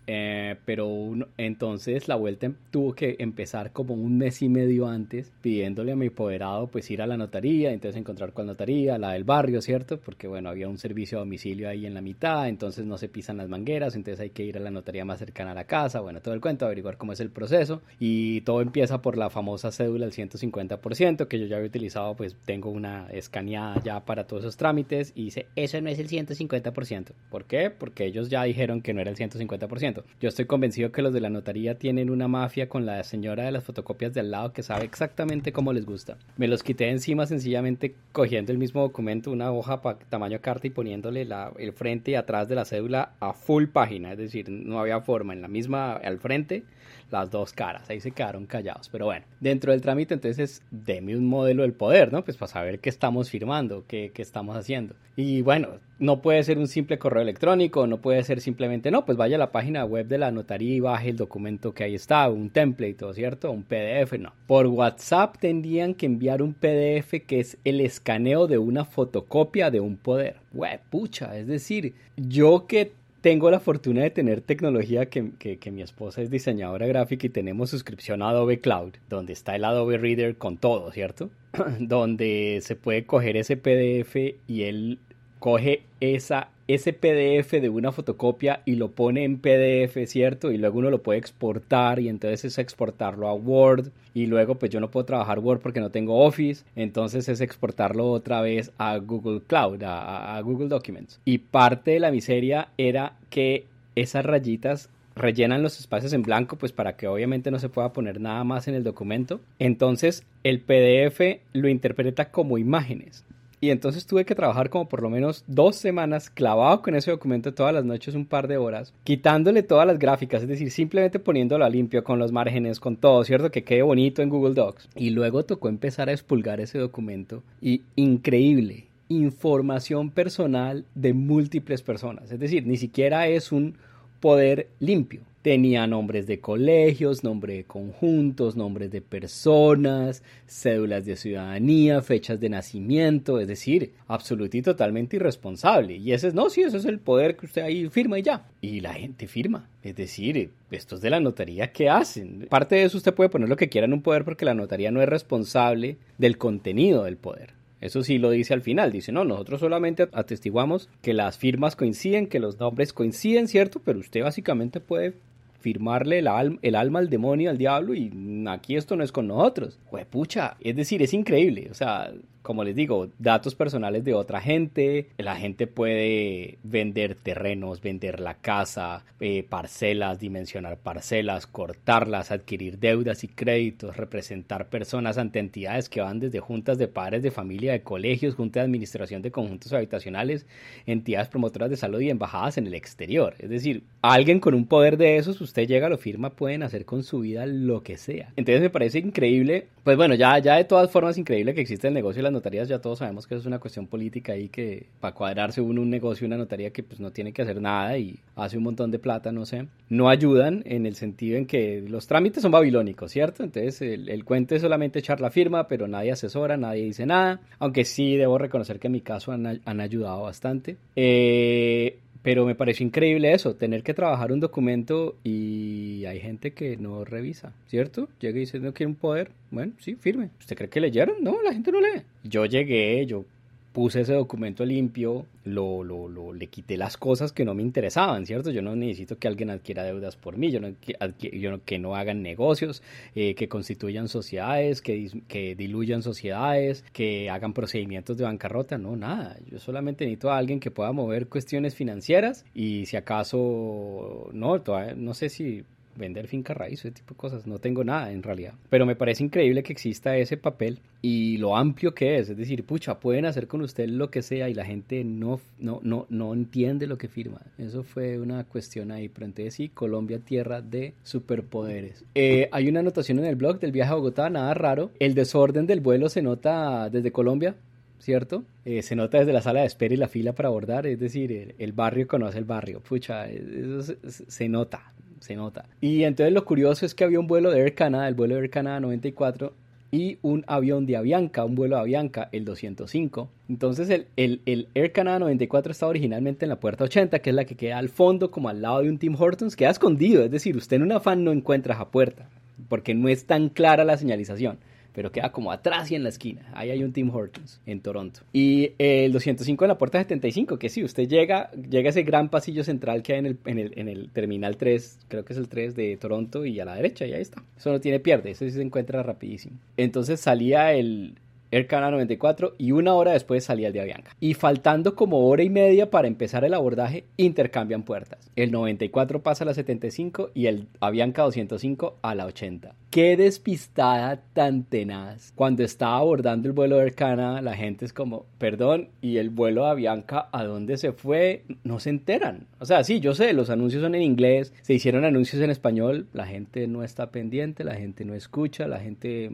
Eh, 0.06 0.56
pero 0.64 1.12
entonces 1.36 2.08
la 2.08 2.16
vuelta 2.16 2.46
em, 2.46 2.54
tuvo 2.70 2.94
que 2.94 3.16
empezar 3.18 3.72
como 3.72 3.94
un 3.94 4.18
mes 4.18 4.42
y 4.42 4.48
medio 4.48 4.88
antes 4.88 5.32
pidiéndole 5.40 5.92
a 5.92 5.96
mi 5.96 6.08
apoderado 6.08 6.66
pues 6.66 6.90
ir 6.90 7.02
a 7.02 7.06
la 7.06 7.16
notaría, 7.16 7.72
entonces 7.72 8.00
encontrar 8.00 8.32
cuál 8.32 8.48
notaría, 8.48 8.98
la 8.98 9.12
del 9.12 9.24
barrio, 9.24 9.62
¿cierto? 9.62 9.98
Porque 9.98 10.26
bueno, 10.26 10.48
había 10.48 10.68
un 10.68 10.78
servicio 10.78 11.18
a 11.18 11.20
domicilio 11.20 11.68
ahí 11.68 11.86
en 11.86 11.94
la 11.94 12.00
mitad, 12.00 12.48
entonces 12.48 12.84
no 12.84 12.98
se 12.98 13.08
pisan 13.08 13.36
las 13.36 13.48
mangueras, 13.48 13.94
entonces 13.94 14.20
hay 14.20 14.30
que 14.30 14.44
ir 14.44 14.56
a 14.56 14.60
la 14.60 14.70
notaría 14.70 15.04
más 15.04 15.18
cercana 15.18 15.52
a 15.52 15.54
la 15.54 15.64
casa, 15.64 16.00
bueno, 16.00 16.20
todo 16.20 16.34
el 16.34 16.40
cuento, 16.40 16.66
averiguar 16.66 16.96
cómo 16.96 17.12
es 17.12 17.20
el 17.20 17.30
proceso 17.30 17.82
y 18.00 18.40
todo 18.42 18.60
empieza 18.60 19.02
por 19.02 19.16
la 19.16 19.30
famosa 19.30 19.70
cédula 19.70 20.06
del 20.06 20.14
150% 20.14 21.28
que 21.28 21.38
yo 21.38 21.46
ya 21.46 21.56
había 21.56 21.68
utilizado, 21.68 22.14
pues 22.16 22.36
tengo 22.44 22.70
una 22.70 23.08
escaneada 23.10 23.80
ya 23.82 24.00
para 24.04 24.26
todos 24.26 24.42
esos 24.42 24.56
trámites 24.56 25.12
y 25.14 25.24
dice, 25.24 25.46
eso 25.56 25.80
no 25.80 25.90
es 25.90 25.98
el 25.98 26.08
150%. 26.08 27.12
¿Por 27.30 27.44
qué? 27.44 27.70
Porque 27.70 28.04
ellos 28.04 28.28
ya 28.28 28.42
dijeron 28.44 28.80
que 28.80 28.94
no 28.94 29.00
era 29.00 29.10
el 29.10 29.16
150%. 29.16 29.91
Yo 30.20 30.28
estoy 30.28 30.46
convencido 30.46 30.92
que 30.92 31.02
los 31.02 31.12
de 31.12 31.20
la 31.20 31.30
notaría 31.30 31.78
tienen 31.78 32.10
una 32.10 32.28
mafia 32.28 32.68
con 32.68 32.86
la 32.86 33.02
señora 33.04 33.44
de 33.44 33.52
las 33.52 33.64
fotocopias 33.64 34.12
de 34.14 34.20
al 34.20 34.30
lado 34.30 34.52
que 34.52 34.62
sabe 34.62 34.84
exactamente 34.84 35.52
cómo 35.52 35.72
les 35.72 35.84
gusta. 35.84 36.16
Me 36.36 36.48
los 36.48 36.62
quité 36.62 36.88
encima 36.88 37.26
sencillamente 37.26 37.94
cogiendo 38.12 38.52
el 38.52 38.58
mismo 38.58 38.82
documento, 38.82 39.30
una 39.30 39.52
hoja 39.52 39.82
para 39.82 39.98
tamaño 39.98 40.40
carta 40.40 40.66
y 40.66 40.70
poniéndole 40.70 41.24
la, 41.24 41.52
el 41.58 41.72
frente 41.72 42.12
y 42.12 42.14
atrás 42.14 42.48
de 42.48 42.54
la 42.54 42.64
cédula 42.64 43.12
a 43.20 43.32
full 43.32 43.66
página, 43.66 44.12
es 44.12 44.18
decir, 44.18 44.48
no 44.48 44.80
había 44.80 45.00
forma. 45.00 45.32
En 45.32 45.42
la 45.42 45.48
misma 45.48 45.94
al 45.94 46.18
frente 46.18 46.64
las 47.12 47.30
dos 47.30 47.52
caras, 47.52 47.88
ahí 47.90 48.00
se 48.00 48.10
quedaron 48.10 48.46
callados. 48.46 48.88
Pero 48.88 49.06
bueno, 49.06 49.24
dentro 49.40 49.72
del 49.72 49.80
trámite 49.80 50.14
entonces 50.14 50.62
deme 50.70 51.16
un 51.16 51.26
modelo 51.26 51.62
del 51.62 51.72
poder, 51.72 52.12
¿no? 52.12 52.24
Pues 52.24 52.36
para 52.36 52.50
saber 52.50 52.78
qué 52.80 52.88
estamos 52.88 53.30
firmando, 53.30 53.84
qué, 53.86 54.10
qué 54.14 54.22
estamos 54.22 54.56
haciendo. 54.56 54.94
Y 55.14 55.42
bueno, 55.42 55.68
no 55.98 56.22
puede 56.22 56.42
ser 56.42 56.58
un 56.58 56.68
simple 56.68 56.98
correo 56.98 57.22
electrónico, 57.22 57.86
no 57.86 57.98
puede 57.98 58.22
ser 58.24 58.40
simplemente, 58.40 58.90
no, 58.90 59.04
pues 59.04 59.18
vaya 59.18 59.36
a 59.36 59.38
la 59.38 59.52
página 59.52 59.84
web 59.84 60.06
de 60.06 60.18
la 60.18 60.30
notaría 60.30 60.74
y 60.74 60.80
baje 60.80 61.10
el 61.10 61.16
documento 61.16 61.74
que 61.74 61.84
ahí 61.84 61.94
está, 61.94 62.28
un 62.30 62.50
template, 62.50 62.96
¿cierto? 63.12 63.50
Un 63.50 63.62
PDF, 63.62 64.18
no. 64.18 64.32
Por 64.46 64.66
WhatsApp 64.66 65.36
tendrían 65.38 65.94
que 65.94 66.06
enviar 66.06 66.42
un 66.42 66.54
PDF 66.54 67.24
que 67.26 67.40
es 67.40 67.58
el 67.64 67.80
escaneo 67.80 68.46
de 68.46 68.58
una 68.58 68.84
fotocopia 68.84 69.70
de 69.70 69.80
un 69.80 69.96
poder. 69.96 70.36
Hue, 70.54 70.80
pucha, 70.90 71.36
es 71.36 71.46
decir, 71.46 71.94
yo 72.16 72.66
que 72.66 72.92
tengo 73.22 73.50
la 73.50 73.60
fortuna 73.60 74.02
de 74.02 74.10
tener 74.10 74.40
tecnología 74.40 75.06
que, 75.06 75.30
que, 75.38 75.70
mi 75.70 75.80
esposa 75.80 76.20
es 76.20 76.28
diseñadora 76.28 76.86
gráfica 76.86 77.26
y 77.26 77.30
tenemos 77.30 77.70
suscripción 77.70 78.20
a 78.20 78.30
Adobe 78.30 78.60
Cloud, 78.60 78.94
donde 79.08 79.32
está 79.32 79.54
el 79.54 79.64
Adobe 79.64 79.96
Reader 79.96 80.36
con 80.36 80.58
todo, 80.58 80.90
¿cierto? 80.90 81.30
donde 81.78 82.58
se 82.62 82.74
puede 82.74 83.06
coger 83.06 83.36
ese 83.36 83.56
PDF 83.56 84.16
y 84.48 84.64
él 84.64 84.98
coge 85.42 85.82
esa, 85.98 86.50
ese 86.68 86.92
PDF 86.92 87.50
de 87.60 87.68
una 87.68 87.90
fotocopia 87.90 88.62
y 88.64 88.76
lo 88.76 88.92
pone 88.92 89.24
en 89.24 89.38
PDF, 89.38 90.06
¿cierto? 90.06 90.52
Y 90.52 90.56
luego 90.56 90.78
uno 90.78 90.88
lo 90.88 91.02
puede 91.02 91.18
exportar 91.18 91.98
y 91.98 92.08
entonces 92.08 92.44
es 92.44 92.58
exportarlo 92.58 93.26
a 93.26 93.34
Word 93.34 93.88
y 94.14 94.26
luego 94.26 94.54
pues 94.54 94.70
yo 94.70 94.78
no 94.78 94.92
puedo 94.92 95.04
trabajar 95.04 95.40
Word 95.40 95.58
porque 95.58 95.80
no 95.80 95.90
tengo 95.90 96.24
Office, 96.24 96.64
entonces 96.76 97.28
es 97.28 97.40
exportarlo 97.40 98.12
otra 98.12 98.40
vez 98.40 98.70
a 98.78 98.96
Google 98.98 99.40
Cloud, 99.44 99.82
a, 99.82 100.36
a 100.36 100.40
Google 100.42 100.68
Documents. 100.68 101.18
Y 101.24 101.38
parte 101.38 101.90
de 101.90 101.98
la 101.98 102.12
miseria 102.12 102.68
era 102.78 103.16
que 103.28 103.66
esas 103.96 104.24
rayitas 104.24 104.90
rellenan 105.16 105.64
los 105.64 105.80
espacios 105.80 106.12
en 106.12 106.22
blanco, 106.22 106.56
pues 106.56 106.70
para 106.70 106.96
que 106.96 107.08
obviamente 107.08 107.50
no 107.50 107.58
se 107.58 107.68
pueda 107.68 107.92
poner 107.92 108.20
nada 108.20 108.44
más 108.44 108.68
en 108.68 108.76
el 108.76 108.84
documento. 108.84 109.40
Entonces 109.58 110.24
el 110.44 110.60
PDF 110.60 111.40
lo 111.52 111.68
interpreta 111.68 112.30
como 112.30 112.58
imágenes. 112.58 113.24
Y 113.62 113.70
entonces 113.70 114.06
tuve 114.06 114.24
que 114.24 114.34
trabajar 114.34 114.70
como 114.70 114.88
por 114.88 115.02
lo 115.02 115.08
menos 115.08 115.44
dos 115.46 115.76
semanas 115.76 116.28
clavado 116.28 116.82
con 116.82 116.96
ese 116.96 117.12
documento 117.12 117.54
todas 117.54 117.72
las 117.72 117.84
noches, 117.84 118.16
un 118.16 118.26
par 118.26 118.48
de 118.48 118.56
horas, 118.56 118.92
quitándole 119.04 119.62
todas 119.62 119.86
las 119.86 120.00
gráficas, 120.00 120.42
es 120.42 120.48
decir, 120.48 120.72
simplemente 120.72 121.20
poniéndolo 121.20 121.64
a 121.64 121.70
limpio 121.70 122.02
con 122.02 122.18
los 122.18 122.32
márgenes, 122.32 122.80
con 122.80 122.96
todo, 122.96 123.22
¿cierto? 123.22 123.52
Que 123.52 123.62
quede 123.62 123.82
bonito 123.82 124.20
en 124.20 124.30
Google 124.30 124.54
Docs. 124.54 124.88
Y 124.96 125.10
luego 125.10 125.44
tocó 125.44 125.68
empezar 125.68 126.08
a 126.08 126.12
expulgar 126.12 126.60
ese 126.60 126.78
documento 126.78 127.44
y 127.60 127.82
increíble, 127.94 128.86
información 129.08 130.10
personal 130.10 130.84
de 130.96 131.12
múltiples 131.12 131.82
personas. 131.82 132.32
Es 132.32 132.40
decir, 132.40 132.66
ni 132.66 132.76
siquiera 132.76 133.28
es 133.28 133.52
un 133.52 133.76
poder 134.18 134.70
limpio. 134.80 135.20
Tenía 135.42 135.88
nombres 135.88 136.28
de 136.28 136.38
colegios, 136.38 137.24
nombre 137.24 137.54
de 137.54 137.64
conjuntos, 137.64 138.54
nombres 138.54 138.92
de 138.92 139.02
personas, 139.02 140.22
cédulas 140.46 141.04
de 141.04 141.16
ciudadanía, 141.16 142.00
fechas 142.00 142.38
de 142.38 142.48
nacimiento, 142.48 143.40
es 143.40 143.48
decir, 143.48 143.92
absoluto 144.06 144.56
y 144.56 144.62
totalmente 144.62 145.16
irresponsable. 145.16 145.96
Y 145.96 146.12
ese 146.12 146.28
es, 146.28 146.34
no, 146.34 146.48
sí, 146.48 146.62
eso 146.62 146.76
es 146.76 146.84
el 146.84 147.00
poder 147.00 147.36
que 147.36 147.46
usted 147.46 147.62
ahí 147.62 147.88
firma 147.88 148.20
y 148.20 148.22
ya. 148.22 148.48
Y 148.60 148.78
la 148.80 148.94
gente 148.94 149.26
firma. 149.26 149.68
Es 149.82 149.96
decir, 149.96 150.50
estos 150.70 151.00
de 151.00 151.10
la 151.10 151.18
notaría, 151.18 151.72
¿qué 151.72 151.88
hacen? 151.88 152.46
Parte 152.48 152.76
de 152.76 152.84
eso 152.84 152.96
usted 152.96 153.12
puede 153.12 153.30
poner 153.30 153.48
lo 153.48 153.56
que 153.56 153.68
quiera 153.68 153.86
en 153.86 153.94
un 153.94 154.02
poder 154.02 154.24
porque 154.24 154.44
la 154.44 154.54
notaría 154.54 154.92
no 154.92 155.02
es 155.02 155.08
responsable 155.08 155.96
del 156.18 156.38
contenido 156.38 157.02
del 157.02 157.16
poder. 157.16 157.54
Eso 157.80 158.04
sí 158.04 158.18
lo 158.18 158.30
dice 158.30 158.54
al 158.54 158.62
final, 158.62 158.92
dice, 158.92 159.10
no, 159.10 159.24
nosotros 159.24 159.58
solamente 159.58 160.08
atestiguamos 160.12 160.88
que 161.02 161.14
las 161.14 161.36
firmas 161.36 161.74
coinciden, 161.74 162.28
que 162.28 162.38
los 162.38 162.60
nombres 162.60 162.92
coinciden, 162.92 163.48
¿cierto? 163.48 163.80
Pero 163.84 163.98
usted 163.98 164.22
básicamente 164.22 164.78
puede 164.78 165.14
firmarle 165.62 166.18
el, 166.18 166.28
el 166.60 166.74
alma 166.74 166.98
al 166.98 167.08
demonio, 167.08 167.48
al 167.48 167.56
diablo, 167.58 167.94
y 167.94 168.12
aquí 168.48 168.76
esto 168.76 168.96
no 168.96 169.04
es 169.04 169.12
con 169.12 169.28
nosotros. 169.28 169.78
pucha, 170.10 170.56
es 170.60 170.76
decir, 170.76 171.00
es 171.02 171.14
increíble. 171.14 171.68
O 171.70 171.74
sea, 171.74 172.12
como 172.42 172.64
les 172.64 172.74
digo, 172.74 173.08
datos 173.18 173.54
personales 173.54 174.04
de 174.04 174.14
otra 174.14 174.40
gente. 174.40 175.08
La 175.18 175.36
gente 175.36 175.66
puede 175.66 176.58
vender 176.62 177.14
terrenos, 177.14 177.80
vender 177.80 178.20
la 178.20 178.34
casa, 178.34 179.04
eh, 179.20 179.44
parcelas, 179.48 180.18
dimensionar 180.18 180.76
parcelas, 180.78 181.46
cortarlas, 181.46 182.30
adquirir 182.30 182.78
deudas 182.78 183.24
y 183.24 183.28
créditos, 183.28 183.96
representar 183.96 184.68
personas 184.68 185.18
ante 185.18 185.38
entidades 185.38 185.88
que 185.88 186.00
van 186.00 186.20
desde 186.20 186.40
juntas 186.40 186.78
de 186.78 186.88
padres 186.88 187.22
de 187.22 187.30
familia, 187.30 187.72
de 187.72 187.82
colegios, 187.82 188.34
juntas 188.34 188.62
de 188.62 188.64
administración 188.64 189.22
de 189.22 189.30
conjuntos 189.30 189.72
habitacionales, 189.72 190.46
entidades 190.86 191.28
promotoras 191.28 191.70
de 191.70 191.76
salud 191.76 192.00
y 192.00 192.10
embajadas 192.10 192.58
en 192.58 192.66
el 192.66 192.74
exterior. 192.74 193.34
Es 193.38 193.50
decir, 193.50 193.84
alguien 194.02 194.40
con 194.40 194.54
un 194.54 194.66
poder 194.66 194.96
de 194.96 195.16
esos, 195.16 195.40
usted 195.40 195.66
llega, 195.68 195.88
lo 195.88 195.98
firma, 195.98 196.30
pueden 196.30 196.62
hacer 196.62 196.84
con 196.84 197.02
su 197.04 197.20
vida 197.20 197.46
lo 197.46 197.82
que 197.82 197.96
sea. 197.96 198.32
Entonces 198.36 198.60
me 198.60 198.70
parece 198.70 198.98
increíble, 198.98 199.68
pues 199.84 199.96
bueno, 199.96 200.14
ya, 200.14 200.38
ya 200.38 200.56
de 200.56 200.64
todas 200.64 200.90
formas 200.90 201.18
increíble 201.18 201.54
que 201.54 201.60
existe 201.60 201.88
el 201.88 201.94
negocio 201.94 202.20
de 202.20 202.24
las 202.24 202.32
notarías, 202.32 202.68
ya 202.68 202.80
todos 202.80 203.00
sabemos 203.00 203.26
que 203.26 203.34
eso 203.34 203.40
es 203.40 203.46
una 203.46 203.58
cuestión 203.58 203.88
política 203.88 204.36
y 204.36 204.48
que 204.48 204.86
para 205.00 205.14
cuadrarse 205.14 205.60
uno 205.60 205.82
un 205.82 205.90
negocio, 205.90 206.26
una 206.26 206.36
notaría 206.36 206.70
que 206.70 206.82
pues 206.82 207.00
no 207.00 207.10
tiene 207.10 207.32
que 207.32 207.42
hacer 207.42 207.60
nada 207.60 207.98
y 207.98 208.18
hace 208.36 208.58
un 208.58 208.64
montón 208.64 208.90
de 208.92 209.00
plata, 209.00 209.32
no 209.32 209.44
sé, 209.44 209.66
no 209.88 210.08
ayudan 210.08 210.62
en 210.66 210.86
el 210.86 210.94
sentido 210.94 211.36
en 211.36 211.46
que 211.46 211.82
los 211.86 212.06
trámites 212.06 212.42
son 212.42 212.52
babilónicos, 212.52 213.10
¿cierto? 213.10 213.42
Entonces 213.42 213.82
el, 213.82 214.24
cuento 214.24 214.54
es 214.54 214.62
solamente 214.62 215.00
echar 215.00 215.20
la 215.20 215.30
firma, 215.30 215.66
pero 215.66 215.88
nadie 215.88 216.12
asesora, 216.12 216.56
nadie 216.56 216.84
dice 216.84 217.04
nada, 217.04 217.40
aunque 217.58 217.84
sí 217.84 218.16
debo 218.16 218.38
reconocer 218.38 218.78
que 218.78 218.86
en 218.86 218.92
mi 218.92 219.00
caso 219.00 219.32
han, 219.32 219.60
han 219.64 219.80
ayudado 219.80 220.22
bastante. 220.22 220.76
Eh, 220.94 221.98
pero 222.22 222.46
me 222.46 222.54
pareció 222.54 222.86
increíble 222.86 223.32
eso, 223.32 223.54
tener 223.54 223.82
que 223.82 223.94
trabajar 223.94 224.32
un 224.32 224.40
documento 224.40 225.16
y 225.24 226.04
hay 226.06 226.20
gente 226.20 226.52
que 226.52 226.76
no 226.76 227.04
revisa, 227.04 227.52
¿cierto? 227.66 228.08
Llega 228.20 228.36
y 228.36 228.40
dice, 228.40 228.60
no 228.60 228.72
quiere 228.72 228.88
un 228.88 228.94
poder. 228.94 229.30
Bueno, 229.50 229.72
sí, 229.80 229.96
firme. 229.96 230.30
¿Usted 230.38 230.56
cree 230.56 230.68
que 230.68 230.80
leyeron? 230.80 231.16
No, 231.22 231.42
la 231.42 231.52
gente 231.52 231.72
no 231.72 231.80
lee. 231.80 232.02
Yo 232.24 232.46
llegué, 232.46 233.04
yo 233.06 233.24
puse 233.72 234.02
ese 234.02 234.12
documento 234.12 234.64
limpio, 234.64 235.26
lo, 235.44 235.82
lo, 235.82 236.08
lo, 236.08 236.32
le 236.32 236.46
quité 236.48 236.76
las 236.76 236.96
cosas 236.96 237.32
que 237.32 237.44
no 237.44 237.54
me 237.54 237.62
interesaban, 237.62 238.26
¿cierto? 238.26 238.50
Yo 238.50 238.62
no 238.62 238.76
necesito 238.76 239.18
que 239.18 239.28
alguien 239.28 239.50
adquiera 239.50 239.82
deudas 239.82 240.16
por 240.16 240.36
mí, 240.36 240.50
yo 240.50 240.60
no, 240.60 240.72
yo 241.18 241.64
que 241.64 241.78
no 241.78 241.96
hagan 241.96 242.22
negocios, 242.22 242.82
eh, 243.14 243.34
que 243.34 243.48
constituyan 243.48 244.08
sociedades, 244.08 244.82
que, 244.82 245.10
que 245.26 245.54
diluyan 245.54 246.02
sociedades, 246.02 246.84
que 246.92 247.30
hagan 247.30 247.54
procedimientos 247.54 248.18
de 248.18 248.24
bancarrota, 248.24 248.78
no, 248.78 248.94
nada. 248.94 249.38
Yo 249.50 249.58
solamente 249.58 250.04
necesito 250.04 250.30
a 250.30 250.38
alguien 250.38 250.60
que 250.60 250.70
pueda 250.70 250.92
mover 250.92 251.28
cuestiones 251.28 251.74
financieras 251.74 252.44
y 252.54 252.86
si 252.86 252.96
acaso, 252.96 254.28
no, 254.32 254.60
todavía, 254.60 254.94
no 254.94 255.14
sé 255.14 255.30
si 255.30 255.64
vender 255.96 256.26
finca 256.28 256.54
raíz, 256.54 256.80
ese 256.80 256.90
tipo 256.90 257.14
de 257.14 257.18
cosas. 257.18 257.46
No 257.46 257.58
tengo 257.58 257.84
nada 257.84 258.12
en 258.12 258.22
realidad. 258.22 258.54
Pero 258.70 258.86
me 258.86 258.96
parece 258.96 259.24
increíble 259.24 259.62
que 259.62 259.72
exista 259.72 260.16
ese 260.16 260.36
papel 260.36 260.78
y 261.00 261.36
lo 261.38 261.56
amplio 261.56 261.94
que 261.94 262.18
es. 262.18 262.28
Es 262.28 262.36
decir, 262.36 262.64
pucha, 262.64 262.98
pueden 263.00 263.26
hacer 263.26 263.46
con 263.46 263.62
usted 263.62 263.88
lo 263.88 264.10
que 264.10 264.22
sea 264.22 264.48
y 264.48 264.54
la 264.54 264.64
gente 264.64 265.04
no, 265.04 265.40
no, 265.58 265.80
no, 265.82 266.06
no 266.10 266.32
entiende 266.32 266.86
lo 266.86 266.98
que 266.98 267.08
firma. 267.08 267.40
Eso 267.58 267.82
fue 267.82 268.18
una 268.18 268.44
cuestión 268.44 268.90
ahí. 268.90 269.08
Pero 269.08 269.26
entonces 269.26 269.54
sí, 269.54 269.68
Colombia, 269.68 270.18
tierra 270.18 270.62
de 270.62 270.94
superpoderes. 271.02 272.04
Eh, 272.14 272.48
hay 272.52 272.68
una 272.68 272.80
anotación 272.80 273.18
en 273.18 273.26
el 273.26 273.36
blog 273.36 273.58
del 273.58 273.72
viaje 273.72 273.92
a 273.92 273.96
Bogotá, 273.96 274.30
nada 274.30 274.54
raro. 274.54 274.90
El 274.98 275.14
desorden 275.14 275.66
del 275.66 275.80
vuelo 275.80 276.08
se 276.08 276.22
nota 276.22 276.88
desde 276.90 277.12
Colombia. 277.12 277.56
¿cierto? 278.02 278.42
Eh, 278.64 278.82
se 278.82 278.96
nota 278.96 279.18
desde 279.18 279.32
la 279.32 279.42
sala 279.42 279.60
de 279.60 279.66
espera 279.66 279.94
y 279.94 279.96
la 279.96 280.08
fila 280.08 280.32
para 280.32 280.48
abordar, 280.48 280.86
es 280.86 280.98
decir, 280.98 281.54
el, 281.56 281.72
barrio 281.72 282.08
conoce 282.08 282.38
el 282.38 282.44
barrio, 282.44 282.80
pucha, 282.80 283.30
eso 283.30 283.94
se 284.02 284.48
nota, 284.48 284.92
se 285.22 285.36
nota. 285.36 285.64
Y 285.80 286.04
entonces 286.04 286.32
lo 286.32 286.44
curioso 286.44 286.84
es 286.84 286.94
que 286.94 287.04
había 287.04 287.20
un 287.20 287.26
vuelo 287.26 287.50
de 287.50 287.60
Air 287.60 287.74
Canada, 287.74 288.08
el 288.08 288.14
vuelo 288.14 288.34
de 288.34 288.42
Air 288.42 288.50
Canada 288.50 288.80
94, 288.80 289.54
y 289.90 290.18
un 290.22 290.42
avión 290.46 290.86
de 290.86 290.96
Avianca, 290.96 291.44
un 291.44 291.54
vuelo 291.54 291.76
de 291.76 291.82
Avianca, 291.82 292.30
el 292.32 292.46
205. 292.46 293.28
Entonces 293.48 293.90
el, 293.90 294.06
el, 294.16 294.40
el, 294.46 294.68
Air 294.74 294.92
Canada 294.92 295.18
94 295.18 295.72
estaba 295.72 295.90
originalmente 295.90 296.46
en 296.46 296.48
la 296.48 296.60
puerta 296.60 296.84
80, 296.84 297.18
que 297.18 297.30
es 297.30 297.36
la 297.36 297.44
que 297.44 297.56
queda 297.56 297.78
al 297.78 297.90
fondo, 297.90 298.30
como 298.30 298.48
al 298.48 298.62
lado 298.62 298.82
de 298.82 298.88
un 298.88 298.98
Tim 298.98 299.14
Hortons, 299.18 299.54
queda 299.54 299.70
escondido, 299.70 300.24
es 300.24 300.30
decir, 300.30 300.56
usted 300.56 300.76
en 300.76 300.82
un 300.82 300.92
afán 300.92 301.24
no 301.24 301.30
encuentra 301.30 301.74
esa 301.74 301.90
puerta, 301.90 302.28
porque 302.68 302.94
no 302.94 303.08
es 303.08 303.26
tan 303.26 303.50
clara 303.50 303.84
la 303.84 303.98
señalización 303.98 304.58
pero 304.92 305.10
queda 305.10 305.32
como 305.32 305.52
atrás 305.52 305.90
y 305.90 305.94
en 305.94 306.02
la 306.02 306.08
esquina. 306.08 306.42
Ahí 306.52 306.70
hay 306.70 306.84
un 306.84 306.92
Tim 306.92 307.14
Hortons 307.14 307.60
en 307.66 307.80
Toronto. 307.80 308.20
Y 308.32 308.72
el 308.78 309.12
205 309.12 309.64
en 309.64 309.68
la 309.68 309.78
puerta 309.78 309.98
75, 309.98 310.58
que 310.58 310.68
si 310.68 310.84
usted 310.84 311.08
llega, 311.08 311.50
llega 311.52 311.88
a 311.88 311.90
ese 311.90 312.02
gran 312.02 312.28
pasillo 312.28 312.64
central 312.64 313.02
que 313.02 313.14
hay 313.14 313.18
en 313.20 313.26
el, 313.26 313.38
en 313.46 313.58
el, 313.58 313.72
en 313.76 313.88
el 313.88 314.10
terminal 314.10 314.56
3, 314.56 314.98
creo 315.08 315.24
que 315.24 315.32
es 315.32 315.38
el 315.38 315.48
3 315.48 315.74
de 315.74 315.96
Toronto, 315.96 316.44
y 316.44 316.60
a 316.60 316.64
la 316.64 316.74
derecha, 316.74 317.06
y 317.06 317.12
ahí 317.12 317.22
está. 317.22 317.42
Eso 317.56 317.70
no 317.70 317.80
tiene 317.80 318.00
pierde, 318.00 318.30
eso 318.30 318.44
sí 318.44 318.50
se 318.50 318.62
encuentra 318.62 319.02
rapidísimo. 319.02 319.56
Entonces 319.76 320.20
salía 320.20 320.72
el, 320.72 321.14
Air 321.52 321.66
Canada 321.66 321.92
94 321.92 322.54
y 322.56 322.72
una 322.72 322.94
hora 322.94 323.12
después 323.12 323.44
salía 323.44 323.68
el 323.68 323.74
de 323.74 323.82
Avianca. 323.82 324.16
Y 324.18 324.34
faltando 324.34 324.96
como 324.96 325.28
hora 325.28 325.42
y 325.42 325.50
media 325.50 325.90
para 325.90 326.08
empezar 326.08 326.44
el 326.44 326.54
abordaje, 326.54 327.04
intercambian 327.18 327.82
puertas. 327.82 328.30
El 328.36 328.50
94 328.50 329.22
pasa 329.22 329.44
a 329.44 329.46
la 329.46 329.54
75 329.54 330.30
y 330.32 330.46
el 330.46 330.68
Avianca 330.80 331.22
205 331.22 331.98
a 332.00 332.14
la 332.14 332.24
80. 332.24 332.74
Qué 332.88 333.16
despistada 333.18 334.22
tan 334.32 334.64
tenaz. 334.64 335.32
Cuando 335.34 335.62
estaba 335.62 335.98
abordando 335.98 336.48
el 336.48 336.54
vuelo 336.54 336.76
de 336.76 336.84
Air 336.84 336.94
Canada, 336.94 337.42
la 337.42 337.54
gente 337.54 337.84
es 337.84 337.92
como, 337.92 338.24
perdón, 338.38 338.88
¿y 339.02 339.18
el 339.18 339.28
vuelo 339.28 339.64
de 339.64 339.70
Avianca 339.70 340.28
a 340.32 340.44
dónde 340.44 340.78
se 340.78 340.92
fue? 340.92 341.44
No 341.64 341.80
se 341.80 341.90
enteran. 341.90 342.46
O 342.60 342.64
sea, 342.64 342.82
sí, 342.82 343.00
yo 343.00 343.14
sé, 343.14 343.34
los 343.34 343.50
anuncios 343.50 343.82
son 343.82 343.94
en 343.94 344.02
inglés, 344.02 344.54
se 344.62 344.72
hicieron 344.72 345.04
anuncios 345.04 345.42
en 345.42 345.50
español, 345.50 346.06
la 346.14 346.26
gente 346.26 346.66
no 346.66 346.82
está 346.82 347.10
pendiente, 347.10 347.62
la 347.62 347.74
gente 347.74 348.06
no 348.06 348.14
escucha, 348.14 348.66
la 348.66 348.78
gente 348.78 349.30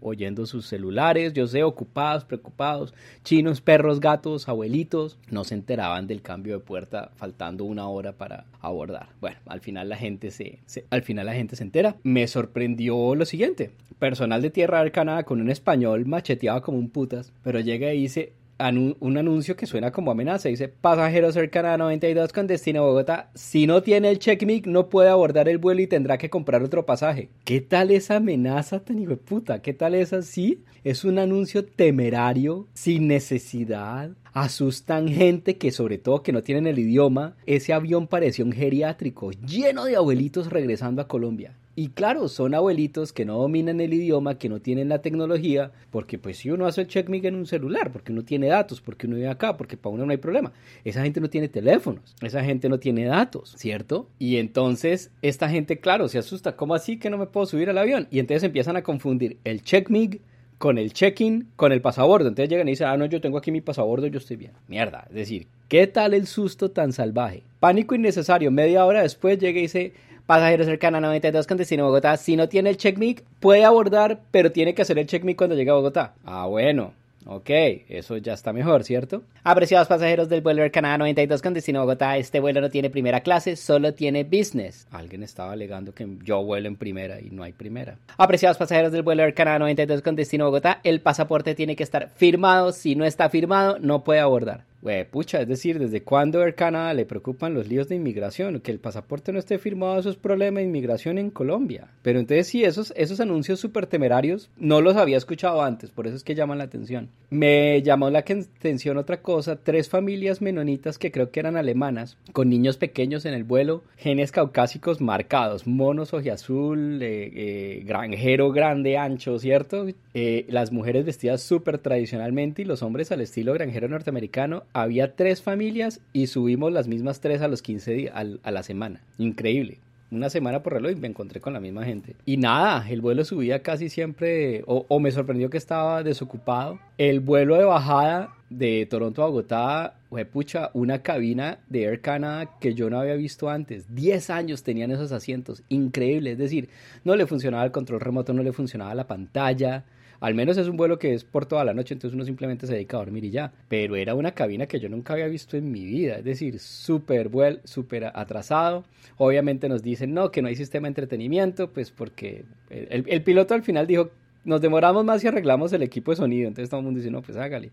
oyendo 0.00 0.46
sus 0.46 0.66
celulares, 0.66 1.32
yo 1.32 1.46
sé, 1.46 1.62
ocupados, 1.62 2.24
preocupados, 2.24 2.94
chinos, 3.24 3.60
perros, 3.60 4.00
gatos, 4.00 4.48
abuelitos, 4.48 5.18
no 5.30 5.44
se 5.44 5.54
enteraban 5.54 6.06
del 6.06 6.22
cambio 6.22 6.54
de 6.54 6.64
puerta 6.64 7.10
faltando 7.16 7.64
una 7.64 7.88
hora 7.88 8.12
para 8.12 8.44
abordar. 8.60 9.08
Bueno, 9.20 9.38
al 9.46 9.60
final 9.60 9.88
la 9.88 9.96
gente 9.96 10.30
se, 10.30 10.60
al 10.90 11.02
final 11.02 11.26
la 11.26 11.34
gente 11.34 11.56
se 11.56 11.62
entera. 11.62 11.96
Me 12.02 12.26
sorprendió 12.26 13.14
lo 13.14 13.24
siguiente, 13.24 13.72
personal 13.98 14.42
de 14.42 14.50
Tierra 14.50 14.80
del 14.80 14.92
Canadá 14.92 15.24
con 15.24 15.40
un 15.40 15.50
español 15.50 16.06
macheteado 16.06 16.62
como 16.62 16.78
un 16.78 16.90
putas, 16.90 17.32
pero 17.42 17.60
llega 17.60 17.92
y 17.92 18.02
dice, 18.02 18.32
un 18.68 19.16
anuncio 19.16 19.56
que 19.56 19.66
suena 19.66 19.90
como 19.90 20.10
amenaza. 20.10 20.48
Dice, 20.48 20.68
pasajeros 20.68 21.34
cercana 21.34 21.74
a 21.74 21.78
92 21.78 22.32
con 22.32 22.46
destino 22.46 22.80
a 22.80 22.86
Bogotá. 22.86 23.30
Si 23.34 23.66
no 23.66 23.82
tiene 23.82 24.10
el 24.10 24.18
checkmate, 24.18 24.62
no 24.66 24.88
puede 24.88 25.08
abordar 25.08 25.48
el 25.48 25.58
vuelo 25.58 25.80
y 25.80 25.86
tendrá 25.86 26.18
que 26.18 26.30
comprar 26.30 26.62
otro 26.62 26.86
pasaje. 26.86 27.30
¿Qué 27.44 27.60
tal 27.60 27.90
esa 27.90 28.16
amenaza 28.16 28.80
tan 28.80 28.98
hijo 28.98 29.10
de 29.10 29.16
puta? 29.16 29.62
¿Qué 29.62 29.72
tal 29.72 29.94
esa? 29.94 30.22
Sí, 30.22 30.62
es 30.84 31.04
un 31.04 31.18
anuncio 31.18 31.64
temerario, 31.64 32.66
sin 32.74 33.08
necesidad. 33.08 34.10
Asustan 34.32 35.08
gente 35.08 35.56
que 35.56 35.72
sobre 35.72 35.98
todo 35.98 36.22
que 36.22 36.32
no 36.32 36.42
tienen 36.42 36.66
el 36.66 36.78
idioma. 36.78 37.36
Ese 37.46 37.72
avión 37.72 38.06
pareció 38.06 38.44
un 38.44 38.52
geriátrico, 38.52 39.32
lleno 39.32 39.84
de 39.84 39.96
abuelitos 39.96 40.50
regresando 40.50 41.02
a 41.02 41.08
Colombia. 41.08 41.56
Y 41.80 41.88
claro, 41.88 42.28
son 42.28 42.54
abuelitos 42.54 43.14
que 43.14 43.24
no 43.24 43.38
dominan 43.38 43.80
el 43.80 43.94
idioma, 43.94 44.36
que 44.36 44.50
no 44.50 44.60
tienen 44.60 44.90
la 44.90 45.00
tecnología, 45.00 45.72
porque 45.90 46.18
pues 46.18 46.36
si 46.36 46.50
uno 46.50 46.66
hace 46.66 46.82
el 46.82 46.88
checkmate 46.88 47.28
en 47.28 47.36
un 47.36 47.46
celular, 47.46 47.90
porque 47.90 48.12
uno 48.12 48.22
tiene 48.22 48.48
datos, 48.48 48.82
porque 48.82 49.06
uno 49.06 49.16
vive 49.16 49.30
acá, 49.30 49.56
porque 49.56 49.78
para 49.78 49.94
uno 49.94 50.04
no 50.04 50.10
hay 50.10 50.18
problema. 50.18 50.52
Esa 50.84 51.02
gente 51.02 51.22
no 51.22 51.30
tiene 51.30 51.48
teléfonos, 51.48 52.14
esa 52.20 52.44
gente 52.44 52.68
no 52.68 52.78
tiene 52.78 53.06
datos, 53.06 53.54
¿cierto? 53.56 54.10
Y 54.18 54.36
entonces 54.36 55.10
esta 55.22 55.48
gente, 55.48 55.78
claro, 55.78 56.08
se 56.08 56.18
asusta, 56.18 56.54
¿cómo 56.54 56.74
así 56.74 56.98
que 56.98 57.08
no 57.08 57.16
me 57.16 57.24
puedo 57.24 57.46
subir 57.46 57.70
al 57.70 57.78
avión? 57.78 58.08
Y 58.10 58.18
entonces 58.18 58.42
empiezan 58.42 58.76
a 58.76 58.82
confundir 58.82 59.38
el 59.44 59.62
checkmate 59.62 60.20
con 60.58 60.76
el 60.76 60.92
check-in, 60.92 61.48
con 61.56 61.72
el 61.72 61.80
pasabordo. 61.80 62.28
Entonces 62.28 62.50
llegan 62.50 62.68
y 62.68 62.72
dicen, 62.72 62.88
ah, 62.88 62.96
no, 62.98 63.06
yo 63.06 63.22
tengo 63.22 63.38
aquí 63.38 63.50
mi 63.50 63.62
pasabordo, 63.62 64.06
yo 64.08 64.18
estoy 64.18 64.36
bien. 64.36 64.52
Mierda, 64.68 65.06
es 65.08 65.14
decir, 65.14 65.46
¿qué 65.68 65.86
tal 65.86 66.12
el 66.12 66.26
susto 66.26 66.72
tan 66.72 66.92
salvaje? 66.92 67.42
Pánico 67.58 67.94
innecesario. 67.94 68.50
Media 68.50 68.84
hora 68.84 69.00
después 69.00 69.38
llega 69.38 69.58
y 69.58 69.62
dice, 69.62 69.94
Pasajero 70.26 70.64
cercano 70.64 70.98
a 70.98 71.00
92 71.00 71.46
con 71.46 71.56
destino 71.56 71.84
a 71.84 71.86
Bogotá. 71.86 72.16
Si 72.16 72.36
no 72.36 72.48
tiene 72.48 72.70
el 72.70 72.76
checkmate, 72.76 73.24
puede 73.40 73.64
abordar, 73.64 74.20
pero 74.30 74.52
tiene 74.52 74.74
que 74.74 74.82
hacer 74.82 74.98
el 74.98 75.06
checkmate 75.06 75.36
cuando 75.36 75.56
llegue 75.56 75.70
a 75.70 75.74
Bogotá. 75.74 76.14
Ah, 76.24 76.46
bueno. 76.46 76.92
Ok, 77.26 77.50
eso 77.88 78.16
ya 78.16 78.32
está 78.32 78.52
mejor, 78.52 78.82
¿cierto? 78.82 79.22
Apreciados 79.44 79.88
pasajeros 79.88 80.28
del 80.28 80.40
vuelo 80.40 80.62
Air 80.62 80.70
Canada 80.70 80.98
92 80.98 81.42
con 81.42 81.52
destino 81.52 81.80
a 81.80 81.82
Bogotá, 81.82 82.16
este 82.16 82.40
vuelo 82.40 82.62
no 82.62 82.70
tiene 82.70 82.88
primera 82.88 83.20
clase, 83.20 83.56
solo 83.56 83.92
tiene 83.92 84.24
business. 84.24 84.86
Alguien 84.90 85.22
estaba 85.22 85.52
alegando 85.52 85.94
que 85.94 86.08
yo 86.24 86.42
vuelo 86.42 86.66
en 86.68 86.76
primera 86.76 87.20
y 87.20 87.30
no 87.30 87.42
hay 87.42 87.52
primera. 87.52 87.98
Apreciados 88.16 88.56
pasajeros 88.56 88.90
del 88.90 89.02
vuelo 89.02 89.22
Air 89.22 89.34
Canada 89.34 89.58
92 89.58 90.00
con 90.02 90.16
destino 90.16 90.44
a 90.44 90.48
Bogotá, 90.48 90.80
el 90.82 91.02
pasaporte 91.02 91.54
tiene 91.54 91.76
que 91.76 91.82
estar 91.82 92.08
firmado. 92.16 92.72
Si 92.72 92.94
no 92.94 93.04
está 93.04 93.28
firmado, 93.28 93.78
no 93.78 94.02
puede 94.02 94.20
abordar. 94.20 94.64
Pucha, 95.10 95.42
es 95.42 95.48
decir, 95.48 95.78
¿desde 95.78 96.02
cuándo 96.02 96.42
Air 96.42 96.54
Canada 96.54 96.94
le 96.94 97.04
preocupan 97.04 97.52
los 97.54 97.68
líos 97.68 97.88
de 97.88 97.96
inmigración? 97.96 98.60
Que 98.60 98.70
el 98.70 98.78
pasaporte 98.78 99.32
no 99.32 99.38
esté 99.38 99.58
firmado, 99.58 99.98
eso 99.98 100.10
es 100.10 100.16
problema 100.16 100.60
de 100.60 100.66
inmigración 100.66 101.18
en 101.18 101.30
Colombia. 101.30 101.88
Pero 102.02 102.18
entonces 102.18 102.46
sí, 102.46 102.64
esos, 102.64 102.92
esos 102.96 103.20
anuncios 103.20 103.60
súper 103.60 103.86
temerarios 103.86 104.50
no 104.56 104.80
los 104.80 104.96
había 104.96 105.18
escuchado 105.18 105.62
antes, 105.62 105.90
por 105.90 106.06
eso 106.06 106.16
es 106.16 106.24
que 106.24 106.34
llaman 106.34 106.58
la 106.58 106.64
atención. 106.64 107.10
Me 107.28 107.82
llamó 107.82 108.10
la 108.10 108.20
atención 108.20 108.96
otra 108.96 109.20
cosa, 109.22 109.56
tres 109.56 109.88
familias 109.88 110.40
menonitas 110.40 110.98
que 110.98 111.12
creo 111.12 111.30
que 111.30 111.40
eran 111.40 111.56
alemanas, 111.56 112.16
con 112.32 112.48
niños 112.48 112.76
pequeños 112.76 113.24
en 113.24 113.34
el 113.34 113.44
vuelo, 113.44 113.82
genes 113.96 114.32
caucásicos 114.32 115.00
marcados, 115.00 115.66
monos 115.66 116.14
ojiazul, 116.14 117.02
eh, 117.02 117.30
eh, 117.34 117.82
granjero 117.84 118.50
grande, 118.50 118.96
ancho, 118.96 119.38
¿cierto? 119.38 119.86
Eh, 120.14 120.46
las 120.48 120.72
mujeres 120.72 121.04
vestidas 121.04 121.42
súper 121.42 121.78
tradicionalmente 121.78 122.62
y 122.62 122.64
los 122.64 122.82
hombres 122.82 123.12
al 123.12 123.20
estilo 123.20 123.52
granjero 123.52 123.88
norteamericano 123.88 124.64
había 124.72 125.14
tres 125.14 125.42
familias 125.42 126.00
y 126.12 126.26
subimos 126.26 126.72
las 126.72 126.88
mismas 126.88 127.20
tres 127.20 127.42
a 127.42 127.48
los 127.48 127.62
15 127.62 127.92
días, 127.92 128.14
a 128.14 128.50
la 128.50 128.62
semana. 128.62 129.00
Increíble 129.18 129.78
una 130.10 130.28
semana 130.28 130.62
por 130.62 130.72
reloj 130.72 130.92
y 130.92 130.96
me 130.96 131.08
encontré 131.08 131.40
con 131.40 131.52
la 131.52 131.60
misma 131.60 131.84
gente. 131.84 132.16
Y 132.26 132.36
nada, 132.36 132.88
el 132.88 133.00
vuelo 133.00 133.24
subía 133.24 133.62
casi 133.62 133.88
siempre, 133.88 134.62
o, 134.66 135.00
me 135.00 135.10
sorprendió 135.12 135.50
que 135.50 135.58
estaba 135.58 136.02
desocupado. 136.02 136.78
El 136.98 137.20
vuelo 137.20 137.56
de 137.56 137.64
bajada 137.64 138.34
de 138.48 138.86
Toronto 138.90 139.22
a 139.22 139.26
Bogotá, 139.26 139.94
fue 140.08 140.24
pucha, 140.24 140.70
una 140.74 141.02
cabina 141.02 141.58
de 141.68 141.84
Air 141.84 142.00
Canada 142.00 142.50
que 142.58 142.74
yo 142.74 142.90
no 142.90 142.98
había 142.98 143.14
visto 143.14 143.48
antes. 143.48 143.94
10 143.94 144.30
años 144.30 144.64
tenían 144.64 144.90
esos 144.90 145.12
asientos, 145.12 145.62
increíble. 145.68 146.32
Es 146.32 146.38
decir, 146.38 146.68
no 147.04 147.14
le 147.14 147.26
funcionaba 147.26 147.64
el 147.64 147.70
control 147.70 148.00
remoto, 148.00 148.32
no 148.32 148.42
le 148.42 148.52
funcionaba 148.52 148.94
la 148.94 149.06
pantalla. 149.06 149.84
Al 150.20 150.34
menos 150.34 150.56
es 150.56 150.68
un 150.68 150.76
vuelo 150.76 150.98
que 150.98 151.14
es 151.14 151.24
por 151.24 151.46
toda 151.46 151.64
la 151.64 151.74
noche, 151.74 151.94
entonces 151.94 152.14
uno 152.14 152.24
simplemente 152.24 152.66
se 152.66 152.74
dedica 152.74 152.96
a 152.96 153.00
dormir 153.00 153.24
y 153.24 153.30
ya. 153.30 153.52
Pero 153.68 153.96
era 153.96 154.14
una 154.14 154.32
cabina 154.32 154.66
que 154.66 154.78
yo 154.78 154.88
nunca 154.88 155.14
había 155.14 155.26
visto 155.26 155.56
en 155.56 155.70
mi 155.72 155.84
vida, 155.84 156.18
es 156.18 156.24
decir, 156.24 156.58
súper 156.58 157.28
vuelo, 157.28 157.60
súper 157.64 158.04
atrasado. 158.04 158.84
Obviamente 159.16 159.68
nos 159.68 159.82
dicen, 159.82 160.14
no, 160.14 160.30
que 160.30 160.42
no 160.42 160.48
hay 160.48 160.56
sistema 160.56 160.86
de 160.86 160.90
entretenimiento, 160.90 161.70
pues 161.70 161.90
porque 161.90 162.44
el 162.68 163.22
piloto 163.22 163.54
al 163.54 163.62
final 163.62 163.86
dijo 163.86 164.10
nos 164.44 164.60
demoramos 164.60 165.04
más 165.04 165.22
y 165.22 165.28
arreglamos 165.28 165.72
el 165.72 165.82
equipo 165.82 166.12
de 166.12 166.16
sonido. 166.16 166.48
Entonces 166.48 166.70
todo 166.70 166.80
el 166.80 166.84
mundo 166.84 166.98
dice, 166.98 167.10
no, 167.10 167.22
pues 167.22 167.36
hágale. 167.36 167.70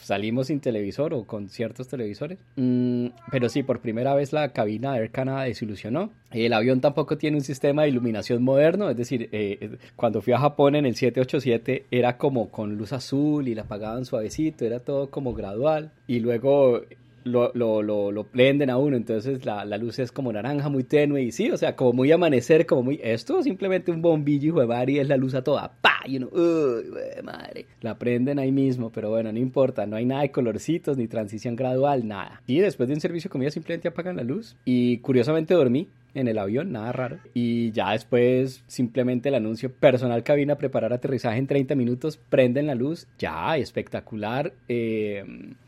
salimos 0.00 0.48
sin 0.48 0.60
televisor 0.60 1.14
o 1.14 1.24
con 1.24 1.48
ciertos 1.48 1.88
televisores. 1.88 2.38
Mm, 2.56 3.06
pero 3.30 3.48
sí, 3.48 3.62
por 3.62 3.80
primera 3.80 4.14
vez 4.14 4.32
la 4.32 4.52
cabina 4.52 4.92
de 4.92 5.00
Air 5.00 5.10
Canada 5.10 5.44
desilusionó. 5.44 6.10
El 6.30 6.52
avión 6.52 6.80
tampoco 6.80 7.18
tiene 7.18 7.36
un 7.36 7.42
sistema 7.42 7.82
de 7.82 7.88
iluminación 7.88 8.42
moderno. 8.42 8.90
Es 8.90 8.96
decir, 8.96 9.28
eh, 9.32 9.58
eh, 9.60 9.76
cuando 9.96 10.20
fui 10.20 10.32
a 10.32 10.38
Japón 10.38 10.76
en 10.76 10.86
el 10.86 10.94
787 10.94 11.86
era 11.90 12.16
como 12.18 12.50
con 12.50 12.76
luz 12.76 12.92
azul 12.92 13.48
y 13.48 13.54
la 13.54 13.62
apagaban 13.62 14.04
suavecito. 14.04 14.64
Era 14.64 14.80
todo 14.80 15.10
como 15.10 15.34
gradual. 15.34 15.92
Y 16.06 16.20
luego 16.20 16.82
lo, 17.24 17.52
lo, 17.54 17.82
lo, 17.82 18.24
prenden 18.24 18.70
a 18.70 18.78
uno, 18.78 18.96
entonces 18.96 19.44
la, 19.44 19.64
la, 19.64 19.78
luz 19.78 19.98
es 19.98 20.12
como 20.12 20.32
naranja, 20.32 20.68
muy 20.68 20.84
tenue, 20.84 21.22
y 21.22 21.32
sí, 21.32 21.50
o 21.50 21.56
sea, 21.56 21.76
como 21.76 21.92
muy 21.92 22.12
amanecer, 22.12 22.66
como 22.66 22.82
muy... 22.82 23.00
Esto 23.02 23.42
simplemente 23.42 23.90
un 23.90 24.02
bombillo, 24.02 24.62
y 24.62 24.66
de 24.66 24.92
y 24.92 24.98
es 24.98 25.08
la 25.08 25.16
luz 25.16 25.34
a 25.34 25.42
toda, 25.42 25.72
¡pa! 25.80 26.00
Y 26.06 26.16
uno, 26.16 26.28
¡uy, 26.32 27.22
madre! 27.22 27.66
La 27.80 27.98
prenden 27.98 28.38
ahí 28.38 28.52
mismo, 28.52 28.90
pero 28.90 29.10
bueno, 29.10 29.32
no 29.32 29.38
importa, 29.38 29.86
no 29.86 29.96
hay 29.96 30.04
nada 30.04 30.22
de 30.22 30.30
colorcitos, 30.30 30.96
ni 30.96 31.08
transición 31.08 31.56
gradual, 31.56 32.06
nada. 32.06 32.42
Y 32.46 32.58
después 32.58 32.88
de 32.88 32.94
un 32.94 33.00
servicio 33.00 33.28
de 33.28 33.32
comida 33.32 33.50
simplemente 33.50 33.88
apagan 33.88 34.16
la 34.16 34.24
luz, 34.24 34.56
y 34.64 34.98
curiosamente 34.98 35.54
dormí, 35.54 35.88
en 36.14 36.28
el 36.28 36.38
avión, 36.38 36.72
nada 36.72 36.92
raro. 36.92 37.18
Y 37.34 37.72
ya 37.72 37.92
después 37.92 38.62
simplemente 38.66 39.28
el 39.28 39.34
anuncio 39.34 39.72
personal 39.72 40.22
cabina, 40.22 40.56
preparar 40.56 40.92
aterrizaje 40.92 41.38
en 41.38 41.46
30 41.46 41.74
minutos, 41.74 42.18
prenden 42.28 42.66
la 42.66 42.74
luz, 42.74 43.06
ya, 43.18 43.56
espectacular. 43.56 44.52
Eh, 44.68 45.24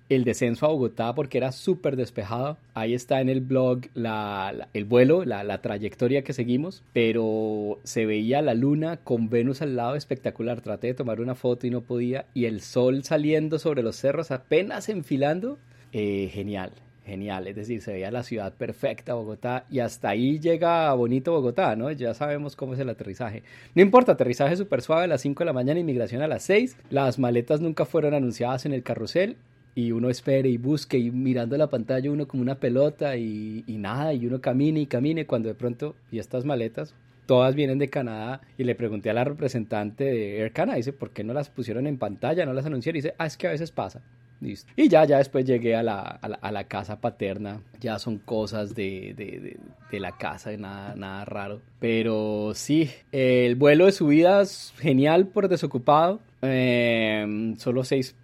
el 0.08 0.24
descenso 0.24 0.66
a 0.66 0.68
Bogotá 0.68 1.14
porque 1.14 1.38
era 1.38 1.52
súper 1.52 1.96
despejado. 1.96 2.58
Ahí 2.74 2.94
está 2.94 3.20
en 3.20 3.28
el 3.28 3.40
blog 3.40 3.82
la, 3.94 4.68
el 4.72 4.84
vuelo, 4.84 5.24
la, 5.24 5.60
trayectoria 5.60 6.22
que 6.22 6.32
seguimos, 6.32 6.82
pero 6.92 7.78
se 7.84 8.06
veía 8.06 8.42
la 8.42 8.54
luna 8.54 8.98
con 8.98 9.30
Venus 9.30 9.62
al 9.62 9.76
lado 9.76 9.94
espectacular. 9.94 10.60
Traté 10.60 10.88
de 10.88 10.94
tomar 10.94 11.20
una 11.20 11.34
foto 11.34 11.66
y 11.66 11.70
no 11.70 11.80
podía. 11.80 12.26
Y 12.34 12.44
el 12.46 12.60
sol 12.60 13.04
saliendo 13.04 13.58
sobre 13.58 13.82
los 13.82 13.96
cerros 13.96 14.30
apenas 14.30 14.88
enfilando. 14.88 15.58
Eh, 15.92 16.28
genial, 16.32 16.72
genial, 17.04 17.46
es 17.46 17.56
decir, 17.56 17.80
se 17.82 17.92
veía 17.92 18.10
la 18.10 18.22
ciudad 18.22 18.52
perfecta, 18.54 19.14
Bogotá, 19.14 19.66
y 19.70 19.80
hasta 19.80 20.10
ahí 20.10 20.38
llega 20.38 20.92
bonito 20.94 21.32
Bogotá, 21.32 21.76
¿no? 21.76 21.90
Ya 21.92 22.14
sabemos 22.14 22.56
cómo 22.56 22.74
es 22.74 22.80
el 22.80 22.88
aterrizaje. 22.88 23.42
No 23.74 23.82
importa, 23.82 24.12
aterrizaje 24.12 24.56
súper 24.56 24.82
suave 24.82 25.04
a 25.04 25.08
las 25.08 25.20
5 25.20 25.40
de 25.40 25.46
la 25.46 25.52
mañana, 25.52 25.80
inmigración 25.80 26.22
a 26.22 26.28
las 26.28 26.42
6, 26.44 26.76
las 26.90 27.18
maletas 27.18 27.60
nunca 27.60 27.84
fueron 27.84 28.14
anunciadas 28.14 28.66
en 28.66 28.72
el 28.72 28.82
carrusel, 28.82 29.36
y 29.74 29.92
uno 29.92 30.08
espere 30.08 30.48
y 30.48 30.56
busque 30.56 30.98
y 30.98 31.10
mirando 31.10 31.56
la 31.56 31.68
pantalla 31.68 32.10
uno 32.10 32.28
como 32.28 32.42
una 32.42 32.60
pelota 32.60 33.16
y, 33.16 33.64
nada, 33.68 34.14
y 34.14 34.26
uno 34.26 34.40
camine 34.40 34.80
y 34.80 34.86
camine 34.86 35.26
cuando 35.26 35.48
de 35.48 35.54
pronto, 35.54 35.96
y 36.10 36.18
estas 36.18 36.44
maletas, 36.44 36.94
todas 37.26 37.54
vienen 37.54 37.78
de 37.78 37.88
Canadá 37.88 38.40
y 38.56 38.64
le 38.64 38.74
pregunté 38.74 39.10
a 39.10 39.14
la 39.14 39.24
representante 39.24 40.04
de 40.04 40.40
Air 40.40 40.52
Canada, 40.52 40.76
dice, 40.76 40.92
¿por 40.92 41.10
qué 41.10 41.24
no 41.24 41.32
las 41.32 41.48
pusieron 41.48 41.86
en 41.86 41.98
pantalla, 41.98 42.46
no 42.46 42.52
las 42.52 42.66
anunciaron? 42.66 42.98
Y 42.98 43.02
dice, 43.02 43.14
ah, 43.18 43.26
es 43.26 43.36
que 43.36 43.48
a 43.48 43.50
veces 43.50 43.72
pasa. 43.72 44.02
Listo. 44.44 44.70
Y 44.76 44.88
ya, 44.88 45.04
ya 45.06 45.18
después 45.18 45.44
llegué 45.46 45.74
a 45.74 45.82
la, 45.82 46.02
a 46.02 46.52
la, 46.52 46.64
casa 46.64 47.00
paterna, 47.00 47.62
ya 47.80 47.98
son 47.98 48.18
cosas 48.18 48.74
de, 48.74 49.14
de, 49.16 49.56
de, 49.90 50.00
la 50.00 50.12
casa, 50.18 50.50
de 50.50 50.58
nada, 50.58 50.94
nada 50.96 51.24
raro. 51.24 51.62
Pero 51.80 52.52
sí, 52.54 52.90
el 53.10 53.54
vuelo 53.56 53.86
de 53.86 53.92
subida 53.92 54.42
es 54.42 54.74
genial 54.76 55.28
por 55.28 55.48
desocupado, 55.48 56.20
eh, 56.42 57.54
solo 57.58 57.84
seis 57.84 58.14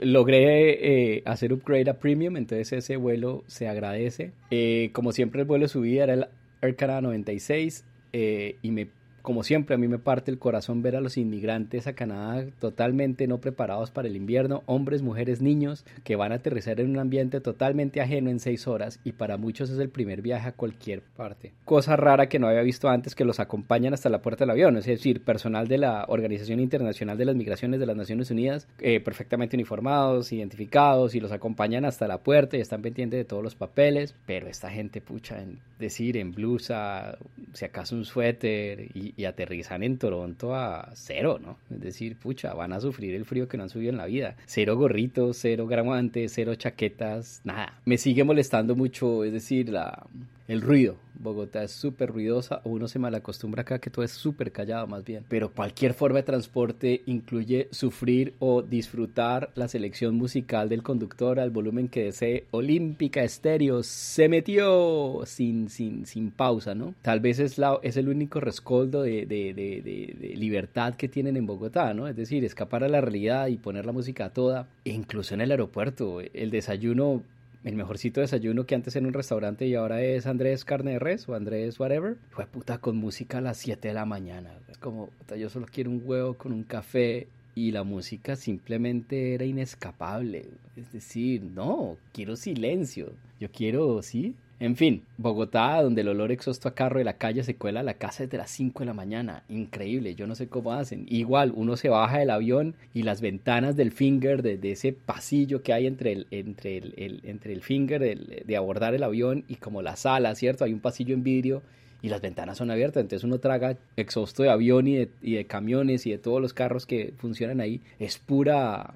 logré 0.00 1.16
eh, 1.16 1.22
hacer 1.26 1.52
upgrade 1.52 1.90
a 1.90 1.94
premium, 1.94 2.36
entonces 2.36 2.72
ese 2.72 2.96
vuelo 2.96 3.44
se 3.46 3.68
agradece. 3.68 4.32
Eh, 4.50 4.90
como 4.92 5.12
siempre 5.12 5.42
el 5.42 5.46
vuelo 5.46 5.64
de 5.64 5.68
subida 5.68 6.04
era 6.04 6.14
el 6.14 6.26
Air 6.62 6.76
Canada 6.76 7.02
96 7.02 7.84
eh, 8.12 8.56
y 8.62 8.70
me 8.70 8.88
como 9.26 9.42
siempre, 9.42 9.74
a 9.74 9.78
mí 9.78 9.88
me 9.88 9.98
parte 9.98 10.30
el 10.30 10.38
corazón 10.38 10.82
ver 10.82 10.94
a 10.94 11.00
los 11.00 11.16
inmigrantes 11.16 11.88
a 11.88 11.94
Canadá 11.94 12.46
totalmente 12.60 13.26
no 13.26 13.38
preparados 13.40 13.90
para 13.90 14.06
el 14.06 14.14
invierno, 14.14 14.62
hombres, 14.66 15.02
mujeres, 15.02 15.42
niños, 15.42 15.84
que 16.04 16.14
van 16.14 16.30
a 16.30 16.36
aterrizar 16.36 16.78
en 16.78 16.90
un 16.90 17.00
ambiente 17.00 17.40
totalmente 17.40 18.00
ajeno 18.00 18.30
en 18.30 18.38
seis 18.38 18.68
horas 18.68 19.00
y 19.02 19.10
para 19.10 19.36
muchos 19.36 19.68
es 19.68 19.80
el 19.80 19.88
primer 19.88 20.22
viaje 20.22 20.46
a 20.46 20.52
cualquier 20.52 21.02
parte. 21.02 21.54
Cosa 21.64 21.96
rara 21.96 22.28
que 22.28 22.38
no 22.38 22.46
había 22.46 22.62
visto 22.62 22.88
antes 22.88 23.16
que 23.16 23.24
los 23.24 23.40
acompañan 23.40 23.94
hasta 23.94 24.10
la 24.10 24.22
puerta 24.22 24.44
del 24.44 24.50
avión, 24.50 24.76
es 24.76 24.86
decir, 24.86 25.24
personal 25.24 25.66
de 25.66 25.78
la 25.78 26.04
Organización 26.06 26.60
Internacional 26.60 27.18
de 27.18 27.24
las 27.24 27.34
Migraciones 27.34 27.80
de 27.80 27.86
las 27.86 27.96
Naciones 27.96 28.30
Unidas, 28.30 28.68
eh, 28.78 29.00
perfectamente 29.00 29.56
uniformados, 29.56 30.30
identificados 30.30 31.16
y 31.16 31.20
los 31.20 31.32
acompañan 31.32 31.84
hasta 31.84 32.06
la 32.06 32.18
puerta 32.18 32.56
y 32.56 32.60
están 32.60 32.80
pendientes 32.80 33.18
de 33.18 33.24
todos 33.24 33.42
los 33.42 33.56
papeles, 33.56 34.14
pero 34.24 34.46
esta 34.46 34.70
gente, 34.70 35.00
pucha, 35.00 35.42
en 35.42 35.58
decir, 35.80 36.16
en 36.16 36.30
blusa, 36.30 37.18
si 37.54 37.64
acaso 37.64 37.96
un 37.96 38.04
suéter 38.04 38.88
y, 38.94 39.15
y 39.16 39.24
aterrizan 39.24 39.82
en 39.82 39.98
Toronto 39.98 40.54
a 40.54 40.90
cero, 40.94 41.38
¿no? 41.42 41.56
Es 41.70 41.80
decir, 41.80 42.16
pucha, 42.16 42.52
van 42.54 42.72
a 42.72 42.80
sufrir 42.80 43.14
el 43.14 43.24
frío 43.24 43.48
que 43.48 43.56
no 43.56 43.64
han 43.64 43.70
subido 43.70 43.90
en 43.90 43.96
la 43.96 44.06
vida. 44.06 44.36
Cero 44.46 44.76
gorritos, 44.76 45.38
cero 45.38 45.66
gramantes, 45.66 46.32
cero 46.34 46.54
chaquetas, 46.54 47.40
nada. 47.44 47.80
Me 47.84 47.98
sigue 47.98 48.24
molestando 48.24 48.76
mucho, 48.76 49.24
es 49.24 49.32
decir, 49.32 49.70
la, 49.70 50.06
el 50.48 50.60
ruido. 50.60 50.96
Bogotá 51.18 51.62
es 51.62 51.70
súper 51.70 52.10
ruidosa, 52.10 52.60
uno 52.64 52.88
se 52.88 52.98
malacostumbra 52.98 53.62
acá 53.62 53.78
que 53.78 53.90
todo 53.90 54.04
es 54.04 54.10
súper 54.10 54.52
callado 54.52 54.86
más 54.86 55.04
bien. 55.04 55.24
Pero 55.28 55.50
cualquier 55.50 55.94
forma 55.94 56.18
de 56.18 56.24
transporte 56.24 57.02
incluye 57.06 57.68
sufrir 57.70 58.34
o 58.38 58.62
disfrutar 58.62 59.50
la 59.54 59.68
selección 59.68 60.14
musical 60.14 60.68
del 60.68 60.82
conductor 60.82 61.40
al 61.40 61.50
volumen 61.50 61.88
que 61.88 62.04
desee. 62.04 62.44
Olímpica 62.50 63.22
Estéreo 63.22 63.82
se 63.82 64.28
metió 64.28 65.22
sin, 65.24 65.70
sin, 65.70 66.06
sin 66.06 66.30
pausa, 66.30 66.74
¿no? 66.74 66.94
Tal 67.02 67.20
vez 67.20 67.38
es, 67.38 67.56
la, 67.58 67.78
es 67.82 67.96
el 67.96 68.08
único 68.08 68.40
rescoldo 68.40 69.02
de, 69.02 69.26
de, 69.26 69.54
de, 69.54 70.36
libertad 70.36 70.94
que 70.94 71.08
tienen 71.08 71.36
en 71.36 71.46
Bogotá, 71.46 71.94
¿no? 71.94 72.08
Es 72.08 72.16
decir, 72.16 72.44
escapar 72.44 72.84
a 72.84 72.88
la 72.88 73.00
realidad 73.00 73.46
y 73.46 73.56
poner 73.56 73.86
la 73.86 73.92
música 73.92 74.28
toda. 74.30 74.68
E 74.84 74.90
incluso 74.90 75.34
en 75.34 75.40
el 75.40 75.50
aeropuerto, 75.50 76.20
el 76.20 76.50
desayuno 76.50 77.22
el 77.66 77.74
mejorcito 77.74 78.20
desayuno 78.20 78.64
que 78.64 78.76
antes 78.76 78.94
era 78.94 79.08
un 79.08 79.12
restaurante 79.12 79.66
y 79.66 79.74
ahora 79.74 80.00
es 80.00 80.28
Andrés 80.28 80.64
Carne 80.64 80.92
de 80.92 80.98
Res 81.00 81.28
o 81.28 81.34
Andrés 81.34 81.80
whatever. 81.80 82.16
Fue 82.30 82.46
puta 82.46 82.78
con 82.78 82.96
música 82.96 83.38
a 83.38 83.40
las 83.40 83.56
7 83.56 83.88
de 83.88 83.94
la 83.94 84.04
mañana. 84.04 84.52
Es 84.68 84.78
como, 84.78 85.10
yo 85.36 85.50
solo 85.50 85.66
quiero 85.68 85.90
un 85.90 86.00
huevo 86.04 86.34
con 86.34 86.52
un 86.52 86.62
café 86.62 87.26
y 87.56 87.72
la 87.72 87.82
música 87.82 88.36
simplemente 88.36 89.34
era 89.34 89.44
inescapable. 89.44 90.46
Es 90.76 90.92
decir, 90.92 91.42
no, 91.42 91.96
quiero 92.12 92.36
silencio. 92.36 93.10
Yo 93.40 93.50
quiero, 93.50 94.00
sí, 94.00 94.36
En 94.58 94.74
fin, 94.74 95.02
Bogotá, 95.18 95.82
donde 95.82 96.00
el 96.00 96.08
olor 96.08 96.32
exhausto 96.32 96.68
a 96.68 96.74
carro 96.74 96.98
de 96.98 97.04
la 97.04 97.18
calle 97.18 97.42
se 97.42 97.56
cuela 97.56 97.80
a 97.80 97.82
la 97.82 97.94
casa 97.94 98.22
desde 98.22 98.38
las 98.38 98.50
5 98.50 98.80
de 98.80 98.86
la 98.86 98.94
mañana. 98.94 99.42
Increíble, 99.50 100.14
yo 100.14 100.26
no 100.26 100.34
sé 100.34 100.48
cómo 100.48 100.72
hacen. 100.72 101.04
Igual, 101.10 101.52
uno 101.54 101.76
se 101.76 101.90
baja 101.90 102.18
del 102.18 102.30
avión 102.30 102.74
y 102.94 103.02
las 103.02 103.20
ventanas 103.20 103.76
del 103.76 103.92
finger, 103.92 104.42
de, 104.42 104.58
ese 104.72 104.94
pasillo 104.94 105.62
que 105.62 105.74
hay 105.74 105.86
entre 105.86 106.12
el, 106.12 106.26
entre 106.30 106.78
el, 106.78 107.20
entre 107.24 107.52
el 107.52 107.60
finger 107.60 108.00
de 108.00 108.56
abordar 108.56 108.94
el 108.94 109.02
avión 109.02 109.44
y 109.46 109.56
como 109.56 109.82
la 109.82 109.96
sala, 109.96 110.34
¿cierto? 110.34 110.64
Hay 110.64 110.72
un 110.72 110.80
pasillo 110.80 111.12
en 111.12 111.22
vidrio 111.22 111.62
y 112.00 112.08
las 112.08 112.22
ventanas 112.22 112.56
son 112.56 112.70
abiertas, 112.70 113.02
entonces 113.02 113.24
uno 113.24 113.38
traga 113.38 113.76
exhausto 113.96 114.42
de 114.42 114.50
avión 114.50 114.86
y 114.86 114.96
de, 114.96 115.10
y 115.22 115.34
de 115.34 115.44
camiones 115.44 116.06
y 116.06 116.12
de 116.12 116.18
todos 116.18 116.40
los 116.40 116.54
carros 116.54 116.86
que 116.86 117.12
funcionan 117.18 117.60
ahí. 117.60 117.82
Es 117.98 118.18
pura, 118.18 118.94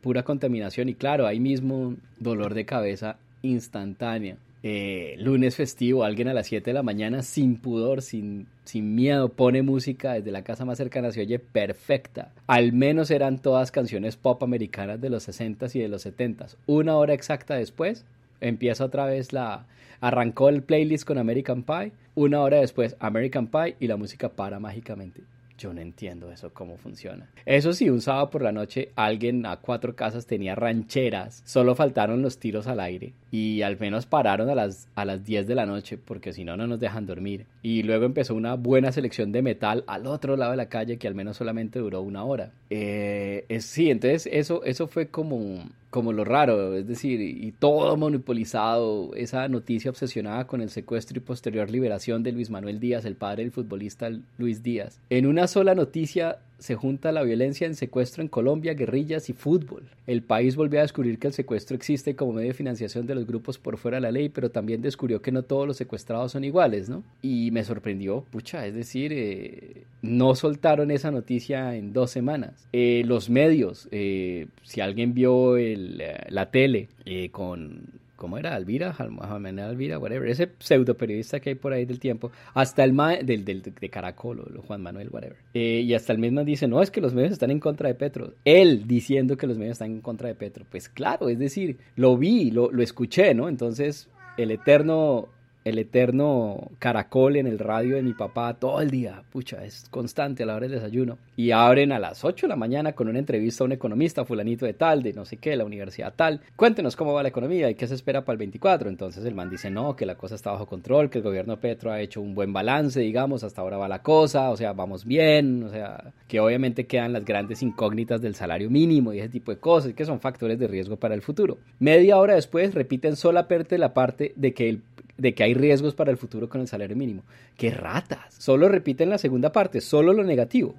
pura 0.00 0.22
contaminación 0.22 0.88
y 0.88 0.94
claro, 0.94 1.26
ahí 1.26 1.40
mismo 1.40 1.94
dolor 2.18 2.54
de 2.54 2.64
cabeza 2.64 3.18
instantánea. 3.42 4.38
Eh, 4.66 5.16
lunes 5.18 5.56
festivo, 5.56 6.04
alguien 6.04 6.26
a 6.28 6.32
las 6.32 6.46
7 6.46 6.70
de 6.70 6.72
la 6.72 6.82
mañana 6.82 7.20
sin 7.20 7.56
pudor, 7.56 8.00
sin, 8.00 8.46
sin 8.64 8.94
miedo, 8.94 9.28
pone 9.28 9.60
música 9.60 10.14
desde 10.14 10.30
la 10.30 10.42
casa 10.42 10.64
más 10.64 10.78
cercana, 10.78 11.12
se 11.12 11.20
oye 11.20 11.38
perfecta. 11.38 12.32
Al 12.46 12.72
menos 12.72 13.10
eran 13.10 13.42
todas 13.42 13.70
canciones 13.70 14.16
pop 14.16 14.42
americanas 14.42 15.02
de 15.02 15.10
los 15.10 15.28
60s 15.28 15.74
y 15.74 15.80
de 15.80 15.88
los 15.88 16.06
70s. 16.06 16.56
Una 16.64 16.96
hora 16.96 17.12
exacta 17.12 17.56
después, 17.56 18.06
empieza 18.40 18.86
otra 18.86 19.04
vez 19.04 19.34
la... 19.34 19.66
Arrancó 20.00 20.48
el 20.48 20.62
playlist 20.62 21.06
con 21.06 21.18
American 21.18 21.62
Pie, 21.62 21.92
una 22.14 22.40
hora 22.40 22.60
después 22.60 22.96
American 23.00 23.48
Pie 23.48 23.76
y 23.80 23.86
la 23.86 23.98
música 23.98 24.30
para 24.30 24.60
mágicamente. 24.60 25.20
Yo 25.56 25.72
no 25.72 25.80
entiendo 25.80 26.32
eso, 26.32 26.52
cómo 26.52 26.76
funciona. 26.76 27.28
Eso 27.46 27.72
sí, 27.72 27.88
un 27.88 28.00
sábado 28.00 28.30
por 28.30 28.42
la 28.42 28.52
noche 28.52 28.90
alguien 28.96 29.46
a 29.46 29.56
cuatro 29.58 29.94
casas 29.94 30.26
tenía 30.26 30.54
rancheras, 30.54 31.42
solo 31.44 31.74
faltaron 31.74 32.22
los 32.22 32.38
tiros 32.38 32.66
al 32.66 32.80
aire 32.80 33.12
y 33.30 33.62
al 33.62 33.78
menos 33.78 34.06
pararon 34.06 34.50
a 34.50 34.54
las, 34.54 34.88
a 34.96 35.04
las 35.04 35.24
10 35.24 35.46
de 35.46 35.54
la 35.54 35.66
noche 35.66 35.96
porque 35.96 36.32
si 36.32 36.44
no, 36.44 36.56
no 36.56 36.66
nos 36.66 36.80
dejan 36.80 37.06
dormir. 37.06 37.46
Y 37.64 37.82
luego 37.82 38.04
empezó 38.04 38.34
una 38.34 38.56
buena 38.56 38.92
selección 38.92 39.32
de 39.32 39.40
metal 39.40 39.84
al 39.86 40.06
otro 40.06 40.36
lado 40.36 40.50
de 40.50 40.58
la 40.58 40.68
calle 40.68 40.98
que 40.98 41.08
al 41.08 41.14
menos 41.14 41.38
solamente 41.38 41.78
duró 41.78 42.02
una 42.02 42.22
hora. 42.22 42.52
Eh, 42.68 43.46
sí, 43.60 43.90
entonces 43.90 44.28
eso, 44.30 44.62
eso 44.64 44.86
fue 44.86 45.08
como 45.08 45.64
como 45.88 46.12
lo 46.12 46.24
raro, 46.24 46.76
es 46.76 46.88
decir, 46.88 47.20
y 47.20 47.52
todo 47.52 47.96
monopolizado, 47.96 49.14
esa 49.14 49.46
noticia 49.48 49.92
obsesionada 49.92 50.44
con 50.44 50.60
el 50.60 50.68
secuestro 50.68 51.16
y 51.16 51.20
posterior 51.20 51.70
liberación 51.70 52.24
de 52.24 52.32
Luis 52.32 52.50
Manuel 52.50 52.80
Díaz, 52.80 53.04
el 53.04 53.14
padre 53.14 53.44
del 53.44 53.52
futbolista 53.52 54.10
Luis 54.36 54.64
Díaz. 54.64 54.98
En 55.08 55.24
una 55.24 55.46
sola 55.46 55.76
noticia 55.76 56.38
se 56.64 56.76
junta 56.76 57.12
la 57.12 57.22
violencia 57.22 57.66
en 57.66 57.74
secuestro 57.74 58.22
en 58.22 58.28
Colombia, 58.28 58.72
guerrillas 58.72 59.28
y 59.28 59.34
fútbol. 59.34 59.82
El 60.06 60.22
país 60.22 60.56
volvió 60.56 60.78
a 60.78 60.82
descubrir 60.82 61.18
que 61.18 61.26
el 61.26 61.34
secuestro 61.34 61.76
existe 61.76 62.16
como 62.16 62.32
medio 62.32 62.48
de 62.48 62.54
financiación 62.54 63.06
de 63.06 63.14
los 63.14 63.26
grupos 63.26 63.58
por 63.58 63.76
fuera 63.76 63.98
de 63.98 64.00
la 64.00 64.10
ley, 64.10 64.30
pero 64.30 64.50
también 64.50 64.80
descubrió 64.80 65.20
que 65.20 65.30
no 65.30 65.42
todos 65.42 65.66
los 65.66 65.76
secuestrados 65.76 66.32
son 66.32 66.42
iguales, 66.42 66.88
¿no? 66.88 67.04
Y 67.20 67.50
me 67.50 67.64
sorprendió, 67.64 68.24
pucha, 68.30 68.66
es 68.66 68.74
decir, 68.74 69.12
eh, 69.12 69.82
no 70.00 70.34
soltaron 70.34 70.90
esa 70.90 71.10
noticia 71.10 71.76
en 71.76 71.92
dos 71.92 72.10
semanas. 72.10 72.66
Eh, 72.72 73.02
los 73.04 73.28
medios, 73.28 73.86
eh, 73.90 74.46
si 74.62 74.80
alguien 74.80 75.12
vio 75.12 75.56
la 75.58 76.50
tele 76.50 76.88
con 77.30 78.00
¿cómo 78.24 78.38
era? 78.38 78.54
Alvira, 78.54 78.96
Alvira, 78.96 79.98
whatever, 79.98 80.26
ese 80.30 80.48
pseudo 80.58 80.96
periodista 80.96 81.40
que 81.40 81.50
hay 81.50 81.56
por 81.56 81.74
ahí 81.74 81.84
del 81.84 82.00
tiempo, 82.00 82.32
hasta 82.54 82.82
el 82.82 82.94
ma 82.94 83.16
del, 83.16 83.44
del, 83.44 83.60
de 83.60 83.90
Caracol 83.90 84.40
o 84.40 84.62
Juan 84.62 84.80
Manuel, 84.80 85.10
whatever. 85.10 85.36
Eh, 85.52 85.82
y 85.84 85.92
hasta 85.92 86.14
el 86.14 86.18
mismo 86.18 86.42
dice, 86.42 86.66
no, 86.66 86.80
es 86.80 86.90
que 86.90 87.02
los 87.02 87.12
medios 87.12 87.32
están 87.32 87.50
en 87.50 87.60
contra 87.60 87.86
de 87.86 87.94
Petro. 87.94 88.32
Él 88.46 88.88
diciendo 88.88 89.36
que 89.36 89.46
los 89.46 89.58
medios 89.58 89.72
están 89.72 89.90
en 89.90 90.00
contra 90.00 90.28
de 90.28 90.36
Petro. 90.36 90.64
Pues 90.70 90.88
claro, 90.88 91.28
es 91.28 91.38
decir, 91.38 91.76
lo 91.96 92.16
vi, 92.16 92.50
lo, 92.50 92.72
lo 92.72 92.82
escuché, 92.82 93.34
¿no? 93.34 93.50
Entonces, 93.50 94.08
el 94.38 94.50
eterno 94.50 95.28
el 95.64 95.78
eterno 95.78 96.70
caracol 96.78 97.36
en 97.36 97.46
el 97.46 97.58
radio 97.58 97.96
de 97.96 98.02
mi 98.02 98.12
papá 98.12 98.54
todo 98.54 98.80
el 98.82 98.90
día, 98.90 99.22
pucha, 99.32 99.64
es 99.64 99.86
constante 99.90 100.42
a 100.42 100.46
la 100.46 100.56
hora 100.56 100.68
del 100.68 100.78
desayuno. 100.78 101.18
Y 101.36 101.50
abren 101.52 101.90
a 101.92 101.98
las 101.98 102.24
8 102.24 102.46
de 102.46 102.50
la 102.50 102.56
mañana 102.56 102.92
con 102.92 103.08
una 103.08 103.18
entrevista 103.18 103.64
a 103.64 103.66
un 103.66 103.72
economista, 103.72 104.24
fulanito 104.24 104.66
de 104.66 104.74
tal, 104.74 105.02
de 105.02 105.14
no 105.14 105.24
sé 105.24 105.38
qué, 105.38 105.56
la 105.56 105.64
universidad 105.64 106.12
tal. 106.14 106.40
Cuéntenos 106.54 106.96
cómo 106.96 107.14
va 107.14 107.22
la 107.22 107.30
economía 107.30 107.70
y 107.70 107.74
qué 107.74 107.86
se 107.86 107.94
espera 107.94 108.24
para 108.24 108.34
el 108.34 108.38
24. 108.38 108.88
Entonces 108.88 109.24
el 109.24 109.34
man 109.34 109.50
dice, 109.50 109.70
no, 109.70 109.96
que 109.96 110.06
la 110.06 110.16
cosa 110.16 110.34
está 110.34 110.50
bajo 110.50 110.66
control, 110.66 111.08
que 111.08 111.18
el 111.18 111.24
gobierno 111.24 111.58
Petro 111.58 111.90
ha 111.90 112.00
hecho 112.00 112.20
un 112.20 112.34
buen 112.34 112.52
balance, 112.52 113.00
digamos, 113.00 113.42
hasta 113.42 113.62
ahora 113.62 113.78
va 113.78 113.88
la 113.88 114.02
cosa, 114.02 114.50
o 114.50 114.56
sea, 114.56 114.74
vamos 114.74 115.04
bien, 115.06 115.64
o 115.64 115.70
sea, 115.70 116.12
que 116.28 116.40
obviamente 116.40 116.86
quedan 116.86 117.14
las 117.14 117.24
grandes 117.24 117.62
incógnitas 117.62 118.20
del 118.20 118.34
salario 118.34 118.68
mínimo 118.68 119.12
y 119.12 119.20
ese 119.20 119.30
tipo 119.30 119.50
de 119.50 119.58
cosas, 119.58 119.94
que 119.94 120.04
son 120.04 120.20
factores 120.20 120.58
de 120.58 120.68
riesgo 120.68 120.96
para 120.96 121.14
el 121.14 121.22
futuro. 121.22 121.58
Media 121.78 122.18
hora 122.18 122.34
después 122.34 122.74
repiten 122.74 123.16
solamente 123.16 123.78
la 123.78 123.94
parte 123.94 124.32
de 124.36 124.52
que 124.52 124.68
el 124.68 124.82
de 125.16 125.34
que 125.34 125.44
hay 125.44 125.54
riesgos 125.54 125.94
para 125.94 126.10
el 126.10 126.16
futuro 126.16 126.48
con 126.48 126.60
el 126.60 126.68
salario 126.68 126.96
mínimo. 126.96 127.22
¡Qué 127.56 127.70
ratas! 127.70 128.34
Solo 128.38 128.68
repiten 128.68 129.10
la 129.10 129.18
segunda 129.18 129.52
parte, 129.52 129.80
solo 129.80 130.12
lo 130.12 130.24
negativo. 130.24 130.74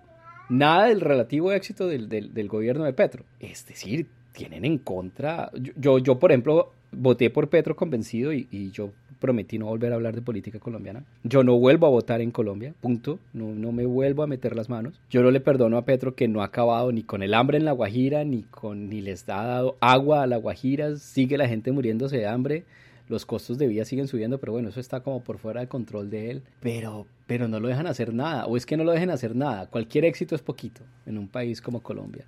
Nada 0.50 0.88
del 0.88 1.02
relativo 1.02 1.52
éxito 1.52 1.88
del, 1.88 2.08
del, 2.08 2.48
gobierno 2.48 2.84
de 2.84 2.94
Petro. 2.94 3.24
Es 3.40 3.66
decir, 3.66 4.08
tienen 4.32 4.66
en 4.66 4.78
contra. 4.78 5.50
Yo, 5.76 5.98
yo, 5.98 6.20
por 6.20 6.32
ejemplo, 6.32 6.72
voté 6.92 7.30
por 7.32 7.50
Petro 7.50 7.76
convencido 7.76 8.32
y, 8.32 8.48
y, 8.52 8.70
yo 8.70 8.92
prometí 9.20 9.58
no 9.58 9.66
volver 9.66 9.92
a 9.92 9.96
hablar 9.96 10.14
de 10.14 10.22
política 10.22 10.60
colombiana. 10.60 11.04
Yo 11.24 11.44
no 11.44 11.58
vuelvo 11.58 11.88
a 11.88 11.90
votar 11.90 12.22
en 12.22 12.30
Colombia, 12.30 12.76
punto. 12.80 13.18
No, 13.34 13.56
no 13.56 13.72
me 13.72 13.88
vuelvo 13.88 14.22
a 14.22 14.28
meter 14.28 14.56
las 14.56 14.70
manos. 14.70 15.00
Yo 15.10 15.24
no 15.24 15.32
le 15.32 15.40
perdono 15.40 15.78
a 15.78 15.86
Petro 15.86 16.14
que 16.14 16.28
no 16.28 16.42
ha 16.42 16.46
acabado 16.46 16.92
ni 16.92 17.02
con 17.02 17.24
el 17.24 17.34
hambre 17.34 17.58
en 17.58 17.66
la 17.66 17.72
Guajira, 17.72 18.24
ni, 18.24 18.44
con, 18.44 18.88
ni 18.90 19.02
les 19.02 19.28
ha 19.28 19.44
dado 19.46 19.78
agua 19.80 20.22
a 20.22 20.28
la 20.28 20.38
Guajira. 20.38 20.98
Sigue 20.98 21.40
la 21.40 21.48
gente 21.48 21.72
muriéndose 21.72 22.18
de 22.18 22.28
hambre 22.28 22.66
los 23.08 23.26
costos 23.26 23.58
de 23.58 23.68
vida 23.68 23.86
siguen 23.86 24.08
subiendo, 24.08 24.40
pero 24.40 24.52
bueno, 24.54 24.70
eso 24.70 24.80
está 24.80 25.02
como 25.02 25.24
por 25.24 25.38
fuera 25.38 25.62
de 25.62 25.68
control 25.68 26.10
de 26.10 26.32
él. 26.32 26.44
Pero, 26.62 27.06
pero 27.28 27.48
no 27.48 27.60
lo 27.60 27.68
dejan 27.68 27.88
hacer 27.88 28.14
nada, 28.14 28.46
o 28.46 28.58
es 28.58 28.66
que 28.66 28.78
no 28.78 28.84
lo 28.84 28.92
dejen 28.92 29.10
hacer 29.10 29.36
nada. 29.36 29.68
Cualquier 29.68 30.06
éxito 30.06 30.36
es 30.36 30.42
poquito 30.42 30.82
en 31.06 31.18
un 31.18 31.28
país 31.28 31.62
como 31.62 31.82
Colombia 31.82 32.26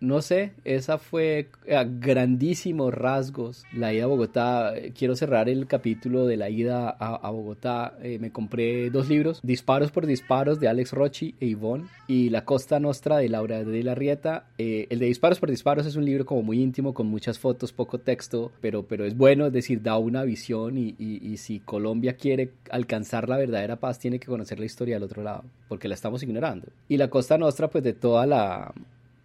no 0.00 0.22
sé, 0.22 0.52
esa 0.64 0.98
fue 0.98 1.48
a 1.74 1.84
grandísimos 1.84 2.94
rasgos 2.94 3.64
la 3.72 3.92
ida 3.92 4.04
a 4.04 4.06
Bogotá. 4.06 4.72
Quiero 4.96 5.16
cerrar 5.16 5.48
el 5.48 5.66
capítulo 5.66 6.26
de 6.26 6.36
la 6.36 6.50
ida 6.50 6.88
a, 6.88 7.30
Bogotá. 7.30 7.96
Eh, 8.02 8.18
me 8.18 8.30
compré 8.30 8.90
dos 8.90 9.08
libros, 9.08 9.40
Disparos 9.42 9.90
por 9.90 10.06
Disparos 10.06 10.60
de 10.60 10.68
Alex 10.68 10.92
Rochi 10.92 11.34
e 11.40 11.48
Yvonne 11.48 11.86
y 12.06 12.30
La 12.30 12.44
Costa 12.44 12.78
Nostra 12.78 13.18
de 13.18 13.28
Laura 13.28 13.64
de 13.64 13.82
la 13.82 13.94
Rieta. 13.94 14.46
Eh, 14.58 14.86
el 14.90 15.00
de 15.00 15.06
Disparos 15.06 15.40
por 15.40 15.50
Disparos 15.50 15.86
es 15.86 15.96
un 15.96 16.04
libro 16.04 16.24
como 16.24 16.42
muy 16.42 16.62
íntimo, 16.62 16.94
con 16.94 17.08
muchas 17.08 17.38
fotos, 17.38 17.72
poco 17.72 17.98
texto, 17.98 18.52
pero, 18.60 18.84
pero 18.84 19.04
es 19.04 19.16
bueno, 19.16 19.46
es 19.46 19.52
decir, 19.52 19.82
da 19.82 19.98
una 19.98 20.22
visión 20.22 20.78
y, 20.78 20.94
y 20.98 21.36
si 21.38 21.60
Colombia 21.60 22.16
quiere 22.16 22.52
alcanzar 22.70 23.28
la 23.28 23.36
verdadera 23.36 23.76
paz, 23.76 23.98
tiene 23.98 24.18
que 24.20 24.26
conocer 24.26 24.58
la 24.60 24.66
historia 24.66 24.96
del 24.96 25.02
otro 25.02 25.22
lado, 25.22 25.44
porque 25.68 25.88
la 25.88 25.94
estamos 25.94 26.22
ignorando. 26.22 26.68
Y 26.88 26.96
La 26.96 27.08
Costa 27.10 27.36
Nostra, 27.36 27.68
pues 27.68 27.82
de 27.84 27.92
toda 27.92 28.26
la 28.26 28.72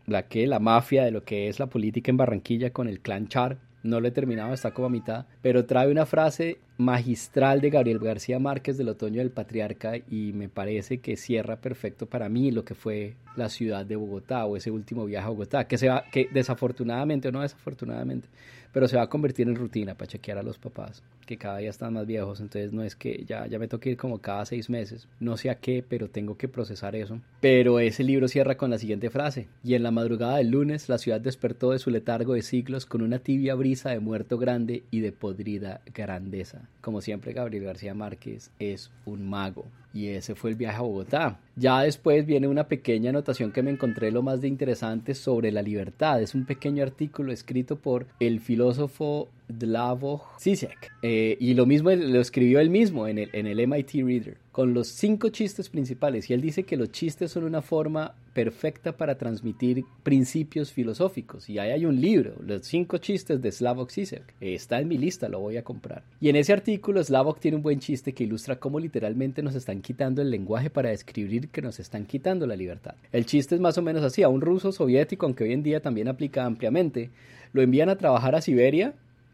la 0.06 0.24
que 0.24 0.48
la 0.48 0.60
mafia 0.60 1.04
de 1.04 1.12
lo 1.12 1.24
que 1.24 1.48
es 1.48 1.60
la 1.60 1.68
política 1.68 2.12
en 2.12 2.18
Barranquilla 2.18 2.72
con 2.72 2.88
el 2.88 3.00
clan 3.00 3.28
Char. 3.28 3.58
No 3.84 4.00
lo 4.00 4.08
he 4.08 4.12
terminado, 4.12 4.54
está 4.54 4.72
como 4.72 4.88
a 4.88 4.90
mitad, 4.90 5.26
pero 5.42 5.66
trae 5.66 5.92
una 5.92 6.06
frase 6.06 6.58
magistral 6.78 7.60
de 7.60 7.70
Gabriel 7.70 8.00
García 8.00 8.40
Márquez 8.40 8.78
del 8.78 8.88
Otoño 8.88 9.20
del 9.20 9.30
Patriarca 9.30 9.98
y 9.98 10.32
me 10.34 10.48
parece 10.48 11.00
que 11.00 11.18
cierra 11.18 11.58
perfecto 11.58 12.06
para 12.06 12.30
mí 12.30 12.52
lo 12.52 12.64
que 12.64 12.76
fue 12.76 13.16
la 13.36 13.50
ciudad 13.50 13.86
de 13.86 13.98
Bogotá 13.98 14.46
o 14.46 14.56
ese 14.56 14.72
último 14.72 15.06
viaje 15.06 15.26
a 15.28 15.32
Bogotá, 15.32 15.68
que 15.68 15.78
se 15.78 15.90
va, 15.90 16.06
que 16.12 16.30
desafortunadamente 16.32 17.28
o 17.28 17.32
no 17.34 17.42
desafortunadamente 17.42 18.30
pero 18.74 18.88
se 18.88 18.98
va 18.98 19.04
a 19.04 19.10
convertir 19.10 19.48
en 19.48 19.56
rutina 19.56 19.94
para 19.94 20.10
chequear 20.10 20.40
a 20.40 20.44
los 20.44 20.58
papás, 20.58 21.04
que 21.26 21.38
cada 21.38 21.60
día 21.60 21.70
están 21.70 21.94
más 21.94 22.06
viejos, 22.06 22.42
entonces 22.42 22.74
no 22.74 22.84
es 22.84 22.96
que 22.96 23.24
ya, 23.26 23.48
ya 23.48 23.60
me 23.60 23.68
toque 23.68 23.92
ir 23.92 23.98
como 23.98 24.20
cada 24.20 24.46
seis 24.46 24.70
meses, 24.70 25.08
no 25.20 25.38
sé 25.38 25.50
a 25.50 25.60
qué, 25.60 25.86
pero 25.88 26.10
tengo 26.10 26.36
que 26.36 26.48
procesar 26.48 26.96
eso. 26.96 27.22
Pero 27.40 27.80
ese 27.80 28.04
libro 28.04 28.28
cierra 28.28 28.58
con 28.58 28.72
la 28.72 28.80
siguiente 28.80 29.10
frase, 29.10 29.48
y 29.64 29.76
en 29.76 29.84
la 29.84 29.92
madrugada 29.92 30.38
del 30.38 30.50
lunes 30.50 30.90
la 30.90 30.98
ciudad 30.98 31.22
despertó 31.22 31.72
de 31.72 31.80
su 31.80 31.92
letargo 31.92 32.34
de 32.34 32.42
siglos 32.42 32.86
con 32.86 33.02
una 33.02 33.20
tibia 33.20 33.56
brisa 33.56 33.92
de 33.92 34.00
muerto 34.00 34.38
grande 34.38 34.84
y 34.92 35.00
de 35.02 35.12
podrida 35.12 35.82
grandeza. 35.94 36.68
Como 36.82 37.02
siempre, 37.02 37.34
Gabriel 37.34 37.66
García 37.66 37.94
Márquez 37.94 38.52
es 38.60 38.92
un 39.06 39.30
mago. 39.30 39.66
Y 39.94 40.08
ese 40.08 40.34
fue 40.34 40.50
el 40.50 40.56
viaje 40.56 40.78
a 40.78 40.82
Bogotá. 40.82 41.40
Ya 41.56 41.82
después 41.82 42.26
viene 42.26 42.48
una 42.48 42.68
pequeña 42.68 43.12
anotación 43.12 43.52
que 43.52 43.62
me 43.62 43.70
encontré 43.70 44.12
lo 44.12 44.24
más 44.24 44.42
de 44.42 44.48
interesante 44.48 45.14
sobre 45.14 45.52
la 45.52 45.62
libertad. 45.62 46.20
Es 46.20 46.34
un 46.34 46.46
pequeño 46.46 46.82
artículo 46.82 47.32
escrito 47.32 47.76
por 47.78 48.08
el 48.20 48.40
filósofo 48.40 49.30
Slavoj 49.60 50.22
Zizek. 50.40 50.92
Eh, 51.02 51.38
y 51.40 51.54
lo 51.54 51.66
mismo 51.66 51.92
lo 51.92 52.22
escribió 52.22 52.60
él 52.60 52.70
mismo 52.70 53.08
en 53.08 53.18
el, 53.18 53.30
en 53.34 53.48
el 53.48 53.68
MIT 53.68 53.94
Reader, 54.04 54.38
con 54.52 54.74
los 54.74 54.88
cinco 54.88 55.30
chistes 55.30 55.70
principales. 55.70 56.30
Y 56.30 56.34
él 56.34 56.42
dice 56.42 56.64
que 56.64 56.78
los 56.78 56.92
chistes 56.92 57.32
son 57.32 57.44
una 57.44 57.62
forma 57.62 58.16
perfecta 58.34 58.98
para 58.98 59.18
transmitir 59.18 59.86
principios 60.04 60.72
filosóficos. 60.72 61.50
Y 61.50 61.60
ahí 61.60 61.72
hay 61.72 61.86
un 61.86 62.00
libro, 62.02 62.34
Los 62.46 62.66
cinco 62.66 62.98
chistes 62.98 63.42
de 63.42 63.52
Slavoj 63.52 63.90
Zizek. 63.92 64.34
Está 64.42 64.80
en 64.80 64.88
mi 64.88 64.98
lista, 64.98 65.30
lo 65.30 65.40
voy 65.40 65.58
a 65.58 65.64
comprar. 65.64 66.04
Y 66.20 66.30
en 66.30 66.36
ese 66.36 66.54
artículo 66.54 67.04
Slavoj 67.04 67.40
tiene 67.40 67.58
un 67.58 67.64
buen 67.64 67.80
chiste 67.80 68.14
que 68.14 68.24
ilustra 68.24 68.58
cómo 68.58 68.80
literalmente 68.80 69.44
nos 69.44 69.56
están 69.56 69.82
quitando 69.82 70.22
el 70.22 70.32
lenguaje 70.32 70.70
para 70.70 70.90
describir 70.90 71.50
que 71.50 71.62
nos 71.62 71.80
están 71.80 72.06
quitando 72.06 72.48
la 72.48 72.56
libertad. 72.56 72.96
El 73.12 73.26
chiste 73.26 73.56
es 73.56 73.62
más 73.62 73.78
o 73.78 73.82
menos 73.82 74.04
así. 74.04 74.24
A 74.24 74.30
un 74.30 74.42
ruso 74.42 74.72
soviético, 74.72 75.26
aunque 75.26 75.44
hoy 75.44 75.54
en 75.54 75.64
día 75.64 75.82
también 75.82 76.08
aplica 76.08 76.46
ampliamente, 76.46 77.12
lo 77.54 77.62
envían 77.62 77.90
a 77.90 77.98
trabajar 77.98 78.36
a 78.36 78.42
Siberia 78.42 78.94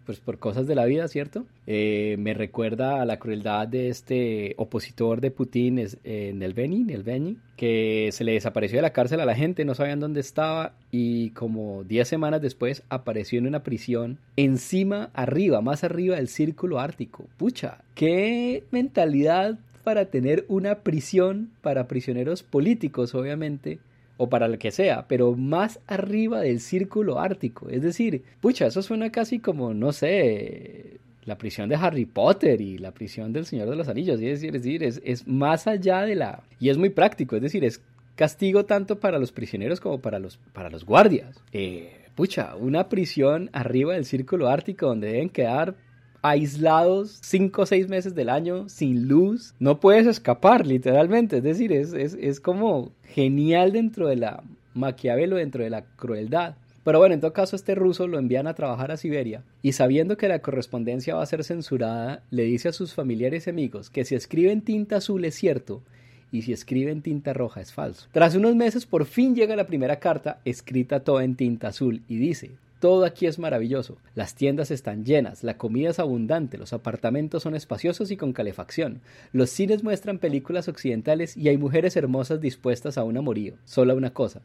pues 0.10 0.19
por 0.19 0.39
cosas 0.39 0.65
de 0.65 0.74
la 0.74 0.86
vida, 0.86 1.08
¿cierto? 1.08 1.45
Eh, 1.67 2.15
me 2.17 2.34
recuerda 2.34 3.00
a 3.00 3.06
la 3.06 3.19
crueldad 3.19 3.67
de 3.67 3.89
este 3.89 4.56
opositor 4.58 5.22
de 5.22 5.30
Putin, 5.30 5.78
es, 5.78 6.00
eh, 6.04 6.32
Nelveni, 6.34 6.84
Nelveni, 6.84 7.38
que 7.56 8.10
se 8.12 8.24
le 8.24 8.32
desapareció 8.32 8.80
de 8.80 8.82
la 8.82 8.89
cárcel 8.91 9.19
a 9.19 9.26
la 9.26 9.36
gente, 9.36 9.65
no 9.65 9.76
sabían 9.76 10.00
dónde 10.00 10.22
estaba 10.22 10.74
y 10.89 11.30
como 11.30 11.84
10 11.84 12.08
semanas 12.08 12.41
después 12.41 12.82
apareció 12.89 13.38
en 13.38 13.45
una 13.45 13.62
prisión 13.62 14.17
encima, 14.36 15.12
arriba, 15.13 15.62
más 15.62 15.84
arriba 15.84 16.15
del 16.15 16.28
círculo 16.28 16.80
ártico. 16.80 17.28
Pucha, 17.38 17.84
qué 17.93 18.63
mentalidad 18.72 19.60
para 19.84 20.06
tener 20.06 20.43
una 20.48 20.80
prisión 20.80 21.52
para 21.62 21.88
prisioneros 21.88 22.41
políticos, 22.41 23.13
obviamente, 23.13 23.78
o 24.21 24.27
para 24.27 24.49
lo 24.49 24.60
que 24.60 24.69
sea, 24.69 25.08
pero 25.08 25.34
más 25.34 25.79
arriba 25.88 26.41
del 26.41 26.60
círculo 26.60 27.19
ártico. 27.21 27.69
Es 27.69 27.82
decir, 27.82 28.21
pucha, 28.41 28.67
eso 28.67 28.82
suena 28.82 29.10
casi 29.12 29.39
como, 29.39 29.73
no 29.73 29.93
sé, 29.93 30.99
la 31.23 31.38
prisión 31.38 31.69
de 31.69 31.75
Harry 31.75 32.05
Potter 32.05 32.60
y 32.60 32.77
la 32.79 32.91
prisión 32.91 33.32
del 33.32 33.45
Señor 33.45 33.69
de 33.69 33.77
los 33.77 33.88
Anillos. 33.88 34.19
Es 34.19 34.41
decir, 34.41 34.84
es, 34.84 35.25
más 35.25 35.67
allá 35.67 36.01
de 36.01 36.15
la... 36.15 36.43
Y 36.60 36.67
es 36.67 36.77
muy 36.77 36.89
práctico, 36.89 37.38
es 37.38 37.41
decir, 37.41 37.63
es 37.63 37.82
castigo 38.17 38.65
tanto 38.65 38.99
para 38.99 39.19
los 39.19 39.32
prisioneros 39.32 39.79
como 39.79 39.99
para 39.99 40.19
los, 40.19 40.36
para 40.51 40.69
los 40.69 40.84
guardias. 40.84 41.41
Eh, 41.53 41.89
pucha, 42.13 42.58
una 42.58 42.89
prisión 42.89 43.49
arriba 43.53 43.93
del 43.93 44.03
círculo 44.03 44.49
ártico 44.49 44.88
donde 44.88 45.13
deben 45.13 45.29
quedar 45.29 45.75
aislados 46.21 47.19
cinco 47.21 47.63
o 47.63 47.65
seis 47.65 47.88
meses 47.88 48.15
del 48.15 48.29
año 48.29 48.67
sin 48.69 49.08
luz. 49.08 49.53
No 49.60 49.79
puedes 49.79 50.08
escapar, 50.08 50.65
literalmente. 50.65 51.38
Es 51.38 51.43
decir, 51.43 51.71
es, 51.71 51.93
es, 51.93 52.17
es 52.19 52.39
como 52.39 52.91
genial 53.03 53.71
dentro 53.71 54.08
de 54.08 54.15
la 54.17 54.43
Maquiavelo, 54.73 55.38
dentro 55.38 55.63
de 55.63 55.69
la 55.69 55.84
crueldad. 55.95 56.55
Pero 56.84 56.99
bueno, 56.99 57.13
en 57.13 57.21
todo 57.21 57.34
caso, 57.34 57.55
este 57.55 57.75
ruso 57.75 58.08
lo 58.08 58.17
envían 58.17 58.47
a 58.47 58.53
trabajar 58.53 58.91
a 58.91 58.97
Siberia 58.97 59.43
y 59.62 59.73
sabiendo 59.73 60.17
que 60.17 60.27
la 60.27 60.39
correspondencia 60.39 61.15
va 61.15 61.21
a 61.23 61.27
ser 61.27 61.43
censurada, 61.43 62.23
le 62.32 62.43
dice 62.43 62.69
a 62.69 62.73
sus 62.73 62.93
familiares 62.93 63.45
y 63.45 63.49
amigos 63.49 63.89
que 63.89 64.05
si 64.05 64.15
escribe 64.15 64.51
en 64.51 64.62
tinta 64.62 64.97
azul 64.97 65.25
es 65.25 65.36
cierto 65.36 65.84
y 66.32 66.43
si 66.43 66.53
escribe 66.53 66.91
en 66.91 67.01
tinta 67.01 67.34
roja 67.34 67.60
es 67.60 67.73
falso. 67.73 68.08
Tras 68.12 68.34
unos 68.36 68.55
meses, 68.55 68.86
por 68.86 69.05
fin 69.05 69.36
llega 69.36 69.55
la 69.55 69.67
primera 69.67 69.97
carta 69.99 70.39
escrita 70.45 71.01
toda 71.01 71.23
en 71.23 71.36
tinta 71.36 71.67
azul 71.67 72.01
y 72.08 72.17
dice: 72.17 72.51
todo 72.80 73.06
aquí 73.06 73.26
es 73.26 73.39
maravilloso. 73.39 73.98
Las 74.15 74.36
tiendas 74.36 74.72
están 74.72 75.06
llenas, 75.06 75.44
la 75.44 75.58
comida 75.58 75.89
es 75.89 76.00
abundante, 76.00 76.58
los 76.58 76.74
apartamentos 76.74 77.44
son 77.44 77.56
espaciosos 77.56 78.12
y 78.12 78.18
con 78.18 78.34
calefacción. 78.34 79.02
Los 79.32 79.50
cines 79.50 79.84
muestran 79.84 80.20
películas 80.20 80.68
occidentales 80.68 81.36
y 81.36 81.50
hay 81.50 81.58
mujeres 81.58 81.98
hermosas 81.98 82.42
dispuestas 82.42 82.98
a 82.98 83.04
un 83.04 83.18
amorío. 83.18 83.56
Solo 83.65 83.96
una 83.96 84.13
cosa, 84.13 84.42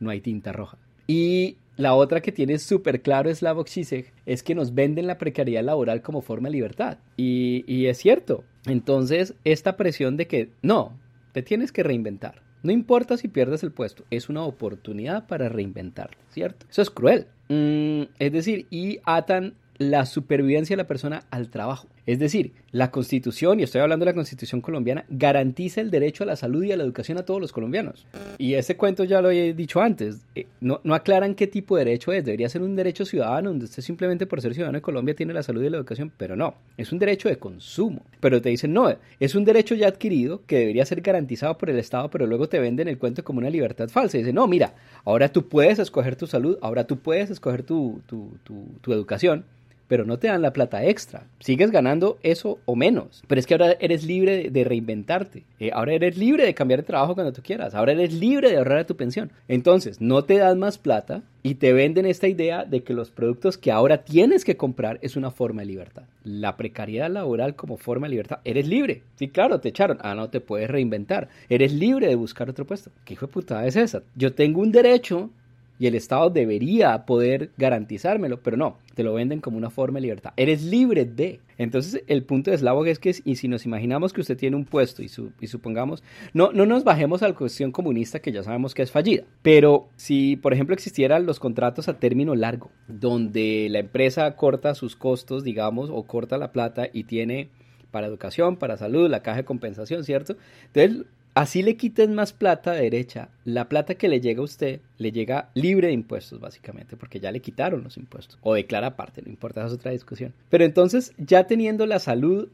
no 0.00 0.10
hay 0.10 0.20
tinta 0.20 0.52
roja. 0.52 0.78
Y 1.06 1.58
la 1.76 1.94
otra 1.94 2.20
que 2.20 2.32
tiene 2.32 2.58
súper 2.58 3.02
claro 3.02 3.32
Slavoj 3.32 3.68
Zizek 3.68 4.12
es 4.24 4.42
que 4.42 4.54
nos 4.54 4.74
venden 4.74 5.06
la 5.06 5.18
precariedad 5.18 5.62
laboral 5.62 6.02
como 6.02 6.22
forma 6.22 6.48
de 6.48 6.54
libertad. 6.54 6.98
Y, 7.16 7.64
y 7.72 7.86
es 7.86 7.98
cierto. 7.98 8.44
Entonces, 8.66 9.34
esta 9.44 9.76
presión 9.76 10.16
de 10.16 10.26
que 10.26 10.50
no, 10.62 10.98
te 11.32 11.42
tienes 11.42 11.70
que 11.70 11.82
reinventar. 11.82 12.45
No 12.62 12.72
importa 12.72 13.16
si 13.16 13.28
pierdes 13.28 13.62
el 13.62 13.70
puesto, 13.70 14.04
es 14.10 14.28
una 14.28 14.42
oportunidad 14.42 15.26
para 15.26 15.48
reinventarlo, 15.48 16.16
¿cierto? 16.30 16.66
Eso 16.70 16.82
es 16.82 16.90
cruel. 16.90 17.26
Mm, 17.48 18.02
es 18.18 18.32
decir, 18.32 18.66
y 18.70 18.98
atan 19.04 19.54
la 19.78 20.06
supervivencia 20.06 20.74
de 20.74 20.82
la 20.82 20.88
persona 20.88 21.22
al 21.30 21.48
trabajo. 21.50 21.86
Es 22.06 22.20
decir, 22.20 22.52
la 22.70 22.92
constitución, 22.92 23.58
y 23.58 23.64
estoy 23.64 23.80
hablando 23.80 24.04
de 24.04 24.12
la 24.12 24.14
constitución 24.14 24.60
colombiana, 24.60 25.04
garantiza 25.08 25.80
el 25.80 25.90
derecho 25.90 26.22
a 26.22 26.26
la 26.26 26.36
salud 26.36 26.62
y 26.62 26.70
a 26.70 26.76
la 26.76 26.84
educación 26.84 27.18
a 27.18 27.24
todos 27.24 27.40
los 27.40 27.52
colombianos. 27.52 28.06
Y 28.38 28.54
ese 28.54 28.76
cuento 28.76 29.02
ya 29.02 29.20
lo 29.20 29.30
he 29.30 29.54
dicho 29.54 29.80
antes, 29.80 30.24
eh, 30.36 30.46
no, 30.60 30.80
no, 30.84 30.94
aclaran 30.94 31.34
qué 31.34 31.48
tipo 31.48 31.76
de 31.76 31.84
derecho 31.84 32.12
es, 32.12 32.24
debería 32.24 32.48
ser 32.48 32.62
un 32.62 32.76
derecho 32.76 33.04
ciudadano, 33.04 33.50
donde 33.50 33.64
usted 33.64 33.82
simplemente 33.82 34.26
por 34.26 34.40
ser 34.40 34.54
ciudadano 34.54 34.78
de 34.78 34.82
Colombia 34.82 35.16
tiene 35.16 35.34
la 35.34 35.42
salud 35.42 35.62
y 35.64 35.68
la 35.68 35.78
educación, 35.78 36.12
pero 36.16 36.36
no, 36.36 36.54
es 36.76 36.92
un 36.92 37.00
derecho 37.00 37.28
de 37.28 37.38
consumo. 37.38 38.02
Pero 38.20 38.40
te 38.40 38.50
dicen, 38.50 38.72
no, 38.72 38.94
es 39.18 39.34
un 39.34 39.44
derecho 39.44 39.74
ya 39.74 39.88
adquirido 39.88 40.42
que 40.46 40.60
debería 40.60 40.86
ser 40.86 41.00
garantizado 41.00 41.58
por 41.58 41.70
el 41.70 41.78
Estado, 41.78 42.08
pero 42.08 42.26
luego 42.26 42.48
te 42.48 42.60
venden 42.60 42.86
el 42.86 42.98
cuento 42.98 43.24
como 43.24 43.40
una 43.40 43.50
libertad 43.50 43.88
falsa. 43.88 44.16
Y 44.16 44.20
dicen, 44.20 44.36
no, 44.36 44.46
mira, 44.46 44.74
ahora 45.04 45.28
tú 45.30 45.48
puedes 45.48 45.80
escoger 45.80 46.14
tu 46.14 46.28
salud, 46.28 46.56
ahora 46.62 46.86
tú 46.86 46.98
puedes 46.98 47.30
escoger 47.30 47.64
tu, 47.64 48.00
tu, 48.06 48.30
tu, 48.44 48.64
tu 48.80 48.92
educación 48.92 49.44
pero 49.88 50.04
no 50.04 50.18
te 50.18 50.28
dan 50.28 50.42
la 50.42 50.52
plata 50.52 50.84
extra. 50.84 51.24
Sigues 51.40 51.70
ganando 51.70 52.18
eso 52.22 52.58
o 52.64 52.76
menos. 52.76 53.22
Pero 53.26 53.38
es 53.38 53.46
que 53.46 53.54
ahora 53.54 53.76
eres 53.80 54.04
libre 54.04 54.50
de 54.50 54.64
reinventarte. 54.64 55.44
Eh, 55.60 55.70
ahora 55.72 55.94
eres 55.94 56.16
libre 56.16 56.44
de 56.44 56.54
cambiar 56.54 56.80
de 56.80 56.86
trabajo 56.86 57.14
cuando 57.14 57.32
tú 57.32 57.42
quieras. 57.42 57.74
Ahora 57.74 57.92
eres 57.92 58.12
libre 58.12 58.50
de 58.50 58.58
ahorrar 58.58 58.78
a 58.78 58.86
tu 58.86 58.96
pensión. 58.96 59.30
Entonces, 59.48 60.00
no 60.00 60.24
te 60.24 60.38
dan 60.38 60.58
más 60.58 60.78
plata 60.78 61.22
y 61.42 61.56
te 61.56 61.72
venden 61.72 62.06
esta 62.06 62.28
idea 62.28 62.64
de 62.64 62.82
que 62.82 62.92
los 62.92 63.10
productos 63.10 63.56
que 63.56 63.70
ahora 63.70 64.04
tienes 64.04 64.44
que 64.44 64.56
comprar 64.56 64.98
es 65.02 65.16
una 65.16 65.30
forma 65.30 65.62
de 65.62 65.66
libertad. 65.68 66.02
La 66.24 66.56
precariedad 66.56 67.10
laboral 67.10 67.54
como 67.54 67.76
forma 67.76 68.06
de 68.06 68.10
libertad. 68.10 68.40
Eres 68.44 68.66
libre. 68.66 69.02
Sí, 69.14 69.28
claro, 69.28 69.60
te 69.60 69.68
echaron. 69.68 69.98
Ah, 70.00 70.14
no 70.14 70.28
te 70.28 70.40
puedes 70.40 70.68
reinventar. 70.68 71.28
Eres 71.48 71.72
libre 71.72 72.08
de 72.08 72.16
buscar 72.16 72.50
otro 72.50 72.66
puesto. 72.66 72.90
¿Qué 73.04 73.14
hijo 73.14 73.26
de 73.26 73.32
putada 73.32 73.66
es 73.66 73.76
esa? 73.76 74.02
Yo 74.16 74.34
tengo 74.34 74.60
un 74.60 74.72
derecho 74.72 75.30
y 75.78 75.86
el 75.86 75.94
Estado 75.94 76.30
debería 76.30 77.04
poder 77.04 77.50
garantizármelo, 77.56 78.40
pero 78.42 78.56
no, 78.56 78.78
te 78.94 79.02
lo 79.02 79.14
venden 79.14 79.40
como 79.40 79.58
una 79.58 79.70
forma 79.70 79.96
de 79.96 80.02
libertad. 80.02 80.32
Eres 80.36 80.64
libre 80.64 81.04
de. 81.04 81.40
Entonces, 81.58 82.02
el 82.06 82.24
punto 82.24 82.50
de 82.50 82.58
Slavoj 82.58 82.86
es 82.86 82.98
que, 82.98 83.14
y 83.24 83.36
si 83.36 83.48
nos 83.48 83.66
imaginamos 83.66 84.12
que 84.12 84.20
usted 84.20 84.36
tiene 84.36 84.56
un 84.56 84.64
puesto 84.64 85.02
y, 85.02 85.08
supongamos, 85.46 86.02
no, 86.32 86.52
no 86.52 86.66
nos 86.66 86.84
bajemos 86.84 87.22
a 87.22 87.28
la 87.28 87.34
cuestión 87.34 87.72
comunista 87.72 88.20
que 88.20 88.32
ya 88.32 88.42
sabemos 88.42 88.74
que 88.74 88.82
es 88.82 88.90
fallida, 88.90 89.24
pero 89.42 89.88
si, 89.96 90.36
por 90.36 90.52
ejemplo, 90.52 90.74
existieran 90.74 91.26
los 91.26 91.40
contratos 91.40 91.88
a 91.88 91.98
término 91.98 92.34
largo, 92.34 92.70
donde 92.88 93.68
la 93.70 93.78
empresa 93.78 94.34
corta 94.36 94.74
sus 94.74 94.96
costos, 94.96 95.44
digamos, 95.44 95.90
o 95.90 96.02
corta 96.04 96.38
la 96.38 96.52
plata 96.52 96.88
y 96.92 97.04
tiene 97.04 97.48
para 97.90 98.06
educación, 98.06 98.56
para 98.56 98.76
salud, 98.76 99.08
la 99.08 99.22
caja 99.22 99.38
de 99.38 99.44
compensación, 99.44 100.04
¿cierto? 100.04 100.36
Entonces, 100.72 101.06
Así 101.36 101.62
le 101.62 101.76
quiten 101.76 102.14
más 102.14 102.32
plata 102.32 102.70
a 102.70 102.76
derecha, 102.76 103.28
la 103.44 103.68
plata 103.68 103.96
que 103.96 104.08
le 104.08 104.22
llega 104.22 104.40
a 104.40 104.44
usted 104.44 104.80
le 104.96 105.12
llega 105.12 105.50
libre 105.52 105.88
de 105.88 105.92
impuestos, 105.92 106.40
básicamente, 106.40 106.96
porque 106.96 107.20
ya 107.20 107.30
le 107.30 107.42
quitaron 107.42 107.84
los 107.84 107.98
impuestos. 107.98 108.38
O 108.40 108.54
declara 108.54 108.86
aparte, 108.86 109.20
no 109.20 109.28
importa, 109.28 109.60
esa 109.60 109.66
es 109.66 109.74
otra 109.74 109.90
discusión. 109.90 110.32
Pero 110.48 110.64
entonces, 110.64 111.12
ya 111.18 111.46
teniendo 111.46 111.84
la 111.84 111.98
salud 111.98 112.48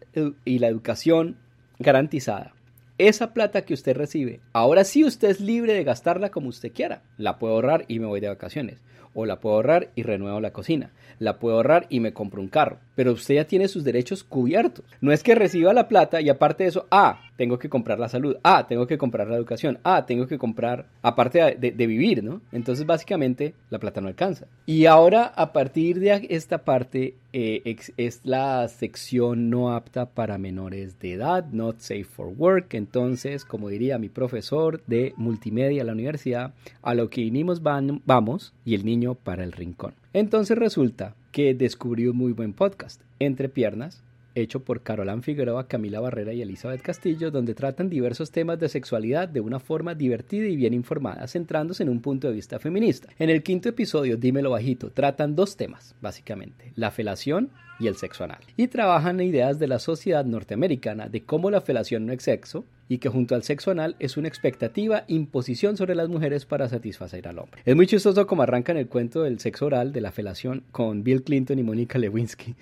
y 0.44 0.58
la 0.58 0.66
educación 0.66 1.36
garantizada, 1.78 2.54
esa 2.98 3.32
plata 3.32 3.64
que 3.64 3.74
usted 3.74 3.96
recibe, 3.96 4.40
ahora 4.52 4.82
sí 4.82 5.04
usted 5.04 5.30
es 5.30 5.40
libre 5.40 5.74
de 5.74 5.84
gastarla 5.84 6.30
como 6.30 6.48
usted 6.48 6.72
quiera. 6.72 7.02
La 7.18 7.38
puedo 7.38 7.54
ahorrar 7.54 7.84
y 7.86 8.00
me 8.00 8.06
voy 8.06 8.18
de 8.18 8.30
vacaciones. 8.30 8.80
O 9.14 9.26
la 9.26 9.40
puedo 9.40 9.56
ahorrar 9.56 9.90
y 9.94 10.02
renuevo 10.02 10.40
la 10.40 10.52
cocina. 10.52 10.90
La 11.18 11.38
puedo 11.38 11.56
ahorrar 11.56 11.86
y 11.90 12.00
me 12.00 12.14
compro 12.14 12.40
un 12.40 12.48
carro. 12.48 12.78
Pero 12.96 13.12
usted 13.12 13.34
ya 13.36 13.44
tiene 13.44 13.68
sus 13.68 13.84
derechos 13.84 14.24
cubiertos. 14.24 14.84
No 15.00 15.12
es 15.12 15.22
que 15.22 15.34
reciba 15.34 15.72
la 15.74 15.86
plata 15.86 16.20
y 16.20 16.30
aparte 16.30 16.64
de 16.64 16.70
eso, 16.70 16.86
ah, 16.90 17.20
tengo 17.42 17.58
que 17.58 17.68
comprar 17.68 17.98
la 17.98 18.08
salud, 18.08 18.36
ah, 18.44 18.68
tengo 18.68 18.86
que 18.86 18.96
comprar 18.96 19.26
la 19.26 19.34
educación, 19.34 19.80
ah, 19.82 20.06
tengo 20.06 20.28
que 20.28 20.38
comprar, 20.38 20.86
aparte 21.02 21.56
de, 21.58 21.86
vivir, 21.88 22.22
¿no? 22.22 22.40
Entonces 22.52 22.86
básicamente 22.86 23.54
la 23.68 23.80
plata 23.80 24.00
no 24.00 24.06
alcanza. 24.06 24.46
Y 24.64 24.86
ahora 24.86 25.24
a 25.24 25.52
partir 25.52 25.98
de 25.98 26.28
esta 26.30 26.58
parte 26.58 27.16
eh, 27.32 27.76
es 27.96 28.20
la 28.22 28.68
sección 28.68 29.50
no 29.50 29.72
apta 29.72 30.10
para 30.10 30.38
menores 30.38 31.00
de 31.00 31.14
edad, 31.14 31.46
not 31.50 31.80
safe 31.80 32.04
for 32.04 32.28
work. 32.28 32.74
Entonces, 32.74 33.44
como 33.44 33.68
diría 33.70 33.98
mi 33.98 34.08
profesor 34.08 34.80
de 34.86 35.12
multimedia 35.16 35.80
en 35.80 35.88
la 35.88 35.94
universidad, 35.94 36.54
a 36.80 36.94
lo 36.94 37.10
que 37.10 37.22
vinimos 37.22 37.60
vamos 37.60 38.54
y 38.64 38.76
el 38.76 38.84
niño 38.84 39.16
para 39.16 39.42
el 39.42 39.50
rincón. 39.50 39.94
Entonces 40.12 40.56
resulta 40.56 41.16
que 41.32 41.54
descubrí 41.54 42.06
un 42.06 42.18
muy 42.18 42.34
buen 42.34 42.52
podcast, 42.52 43.00
Entre 43.18 43.48
Piernas, 43.48 44.00
hecho 44.34 44.60
por 44.60 44.82
Carolán 44.82 45.22
Figueroa, 45.22 45.68
Camila 45.68 46.00
Barrera 46.00 46.32
y 46.32 46.42
Elizabeth 46.42 46.82
Castillo, 46.82 47.30
donde 47.30 47.54
tratan 47.54 47.88
diversos 47.88 48.30
temas 48.30 48.58
de 48.58 48.68
sexualidad 48.68 49.28
de 49.28 49.40
una 49.40 49.58
forma 49.58 49.94
divertida 49.94 50.46
y 50.46 50.56
bien 50.56 50.74
informada, 50.74 51.26
centrándose 51.26 51.82
en 51.82 51.88
un 51.88 52.00
punto 52.00 52.28
de 52.28 52.34
vista 52.34 52.58
feminista. 52.58 53.08
En 53.18 53.30
el 53.30 53.42
quinto 53.42 53.68
episodio, 53.68 54.16
Dímelo 54.16 54.50
Bajito, 54.50 54.90
tratan 54.90 55.36
dos 55.36 55.56
temas, 55.56 55.94
básicamente, 56.00 56.72
la 56.76 56.90
felación 56.90 57.50
y 57.78 57.88
el 57.88 57.96
sexo 57.96 58.24
anal. 58.24 58.40
Y 58.56 58.68
trabajan 58.68 59.20
ideas 59.20 59.58
de 59.58 59.66
la 59.66 59.78
sociedad 59.78 60.24
norteamericana 60.24 61.08
de 61.08 61.22
cómo 61.22 61.50
la 61.50 61.60
felación 61.60 62.06
no 62.06 62.12
es 62.12 62.22
sexo 62.22 62.64
y 62.88 62.98
que 62.98 63.08
junto 63.08 63.34
al 63.34 63.42
sexo 63.42 63.70
anal 63.70 63.96
es 63.98 64.16
una 64.16 64.28
expectativa, 64.28 65.04
imposición 65.08 65.76
sobre 65.76 65.94
las 65.94 66.08
mujeres 66.08 66.44
para 66.44 66.68
satisfacer 66.68 67.26
al 67.26 67.38
hombre. 67.38 67.62
Es 67.64 67.74
muy 67.74 67.86
chistoso 67.86 68.26
como 68.26 68.42
arrancan 68.42 68.76
el 68.76 68.88
cuento 68.88 69.22
del 69.22 69.40
sexo 69.40 69.66
oral, 69.66 69.92
de 69.92 70.00
la 70.00 70.12
felación, 70.12 70.62
con 70.70 71.02
Bill 71.02 71.22
Clinton 71.22 71.58
y 71.58 71.62
Mónica 71.62 71.98
Lewinsky. 71.98 72.54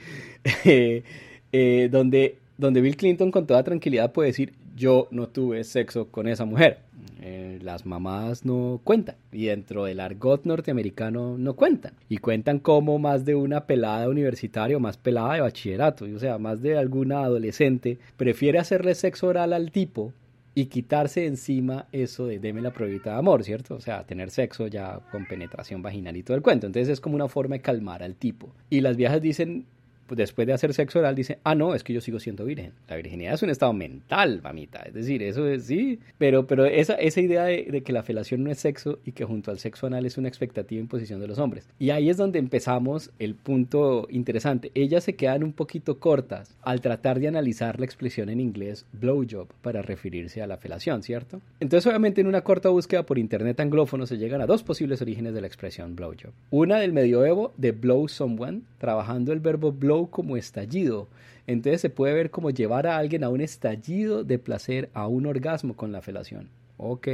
Eh, 1.53 1.89
donde, 1.91 2.39
donde 2.59 2.81
Bill 2.81 2.97
Clinton 2.97 3.31
con 3.31 3.47
toda 3.47 3.63
tranquilidad 3.63 4.13
puede 4.13 4.29
decir, 4.29 4.53
yo 4.77 5.09
no 5.11 5.29
tuve 5.29 5.65
sexo 5.65 6.09
con 6.09 6.29
esa 6.29 6.45
mujer. 6.45 6.79
Eh, 7.23 7.59
las 7.63 7.85
mamás 7.85 8.47
no 8.47 8.81
cuentan 8.83 9.17
y 9.31 9.47
dentro 9.47 9.85
del 9.85 10.01
argot 10.01 10.45
norteamericano 10.45 11.37
no 11.37 11.55
cuentan 11.55 11.93
y 12.09 12.17
cuentan 12.17 12.59
como 12.59 12.99
más 12.99 13.27
de 13.27 13.35
una 13.35 13.67
pelada 13.67 14.09
universitaria 14.09 14.77
o 14.77 14.81
más 14.81 14.97
pelada 14.97 15.35
de 15.35 15.41
bachillerato, 15.43 16.07
o 16.07 16.19
sea, 16.19 16.39
más 16.39 16.63
de 16.63 16.79
alguna 16.79 17.21
adolescente 17.25 17.99
prefiere 18.17 18.59
hacerle 18.59 18.95
sexo 18.95 19.29
oral 19.29 19.53
al 19.53 19.71
tipo 19.71 20.15
y 20.55 20.67
quitarse 20.67 21.27
encima 21.27 21.87
eso 21.93 22.27
de 22.27 22.39
deme 22.39 22.61
la 22.61 22.73
pruebita 22.73 23.13
de 23.13 23.19
amor, 23.19 23.45
¿cierto? 23.45 23.75
O 23.75 23.81
sea, 23.81 24.05
tener 24.05 24.31
sexo 24.31 24.67
ya 24.67 25.01
con 25.13 25.27
penetración 25.27 25.83
vaginal 25.83 26.17
y 26.17 26.23
todo 26.23 26.37
el 26.37 26.43
cuento. 26.43 26.67
Entonces 26.67 26.89
es 26.89 27.01
como 27.01 27.15
una 27.15 27.29
forma 27.29 27.57
de 27.57 27.63
calmar 27.63 28.03
al 28.03 28.17
tipo. 28.17 28.53
Y 28.69 28.81
las 28.81 28.97
viejas 28.97 29.23
dicen, 29.23 29.67
después 30.17 30.47
de 30.47 30.53
hacer 30.53 30.75
sexo 30.75 30.99
oral 30.99 31.15
dice, 31.15 31.39
ah, 31.45 31.55
no, 31.55 31.75
es 31.75 31.85
que 31.85 31.93
yo 31.93 32.01
sigo 32.01 32.19
siendo 32.19 32.45
virgen. 32.45 32.73
La 32.89 32.97
virginidad 32.97 33.35
es 33.35 33.43
un 33.43 33.51
estado 33.51 33.73
mental, 33.73 34.41
mamita. 34.43 34.81
Es 34.83 34.95
decir, 34.95 35.23
eso 35.23 35.47
es 35.47 35.65
sí, 35.65 35.99
pero, 36.19 36.47
pero 36.47 36.65
esa, 36.65 36.95
esa 36.95 37.21
idea 37.21 37.45
de, 37.45 37.83
que 37.83 37.93
la 37.93 38.03
felación 38.03 38.45
no 38.45 38.51
es 38.51 38.59
sexo 38.59 38.99
y 39.05 39.13
que 39.13 39.25
junto 39.25 39.51
al 39.51 39.59
sexo 39.59 39.87
anal 39.87 40.07
es 40.07 40.19
una 40.19 40.29
expectativa 40.29 40.81
en 40.81 40.89
posición 40.89 41.21
de 41.21 41.29
los 41.29 41.39
hombres. 41.39 41.69
Y 41.79 41.91
ahí 41.91 42.11
es 42.11 42.17
donde 42.17 42.39
empezamos 42.39 43.11
el 43.19 43.35
punto 43.35 44.07
interesante. 44.11 44.71
Ellas 44.75 45.05
se 45.05 45.15
quedan 45.15 45.45
un 45.45 45.53
poquito 45.53 45.99
cortas 45.99 46.57
al 46.63 46.81
tratar 46.81 47.21
de 47.21 47.29
analizar 47.29 47.79
la 47.79 47.87
expresión 47.87 48.29
en 48.29 48.41
inglés 48.41 48.87
blowjob 48.93 49.49
para 49.63 49.83
referirse 49.83 50.43
a 50.43 50.47
la 50.47 50.57
felación, 50.57 51.03
¿cierto? 51.03 51.41
Entonces, 51.61 51.87
obviamente, 51.87 52.21
en 52.21 52.27
una 52.27 52.43
corta 52.43 52.69
búsqueda 52.69 53.05
por 53.05 53.19
internet 53.19 53.61
anglófono 53.61 54.07
se 54.07 54.19
llegan 54.19 54.41
a 54.41 54.47
dos 54.47 54.63
posibles 54.63 55.01
orígenes 55.03 55.35
de 55.35 55.41
la 55.41 55.47
expresión 55.47 55.97
blowjob. 55.97 56.33
Una 56.51 56.79
del 56.79 56.93
medioevo 56.93 57.53
de 57.57 57.73
blow 57.73 58.09
someone, 58.09 58.63
trabajando 58.79 59.33
el 59.33 59.41
verbo 59.41 59.73
blow 59.73 60.00
como 60.07 60.37
estallido. 60.37 61.09
Entonces 61.47 61.81
se 61.81 61.91
puede 61.91 62.15
ver 62.15 62.31
como 62.31 62.51
llevar 62.51 62.87
a 62.87 62.97
alguien 62.97 63.25
a 63.25 63.29
un 63.29 63.41
estallido 63.41 64.25
de 64.25 64.39
placer, 64.39 64.91
a 64.95 65.07
un 65.07 65.27
orgasmo 65.27 65.75
con 65.75 65.93
la 65.93 66.03
felación. 66.03 66.49
Ok, 66.77 67.09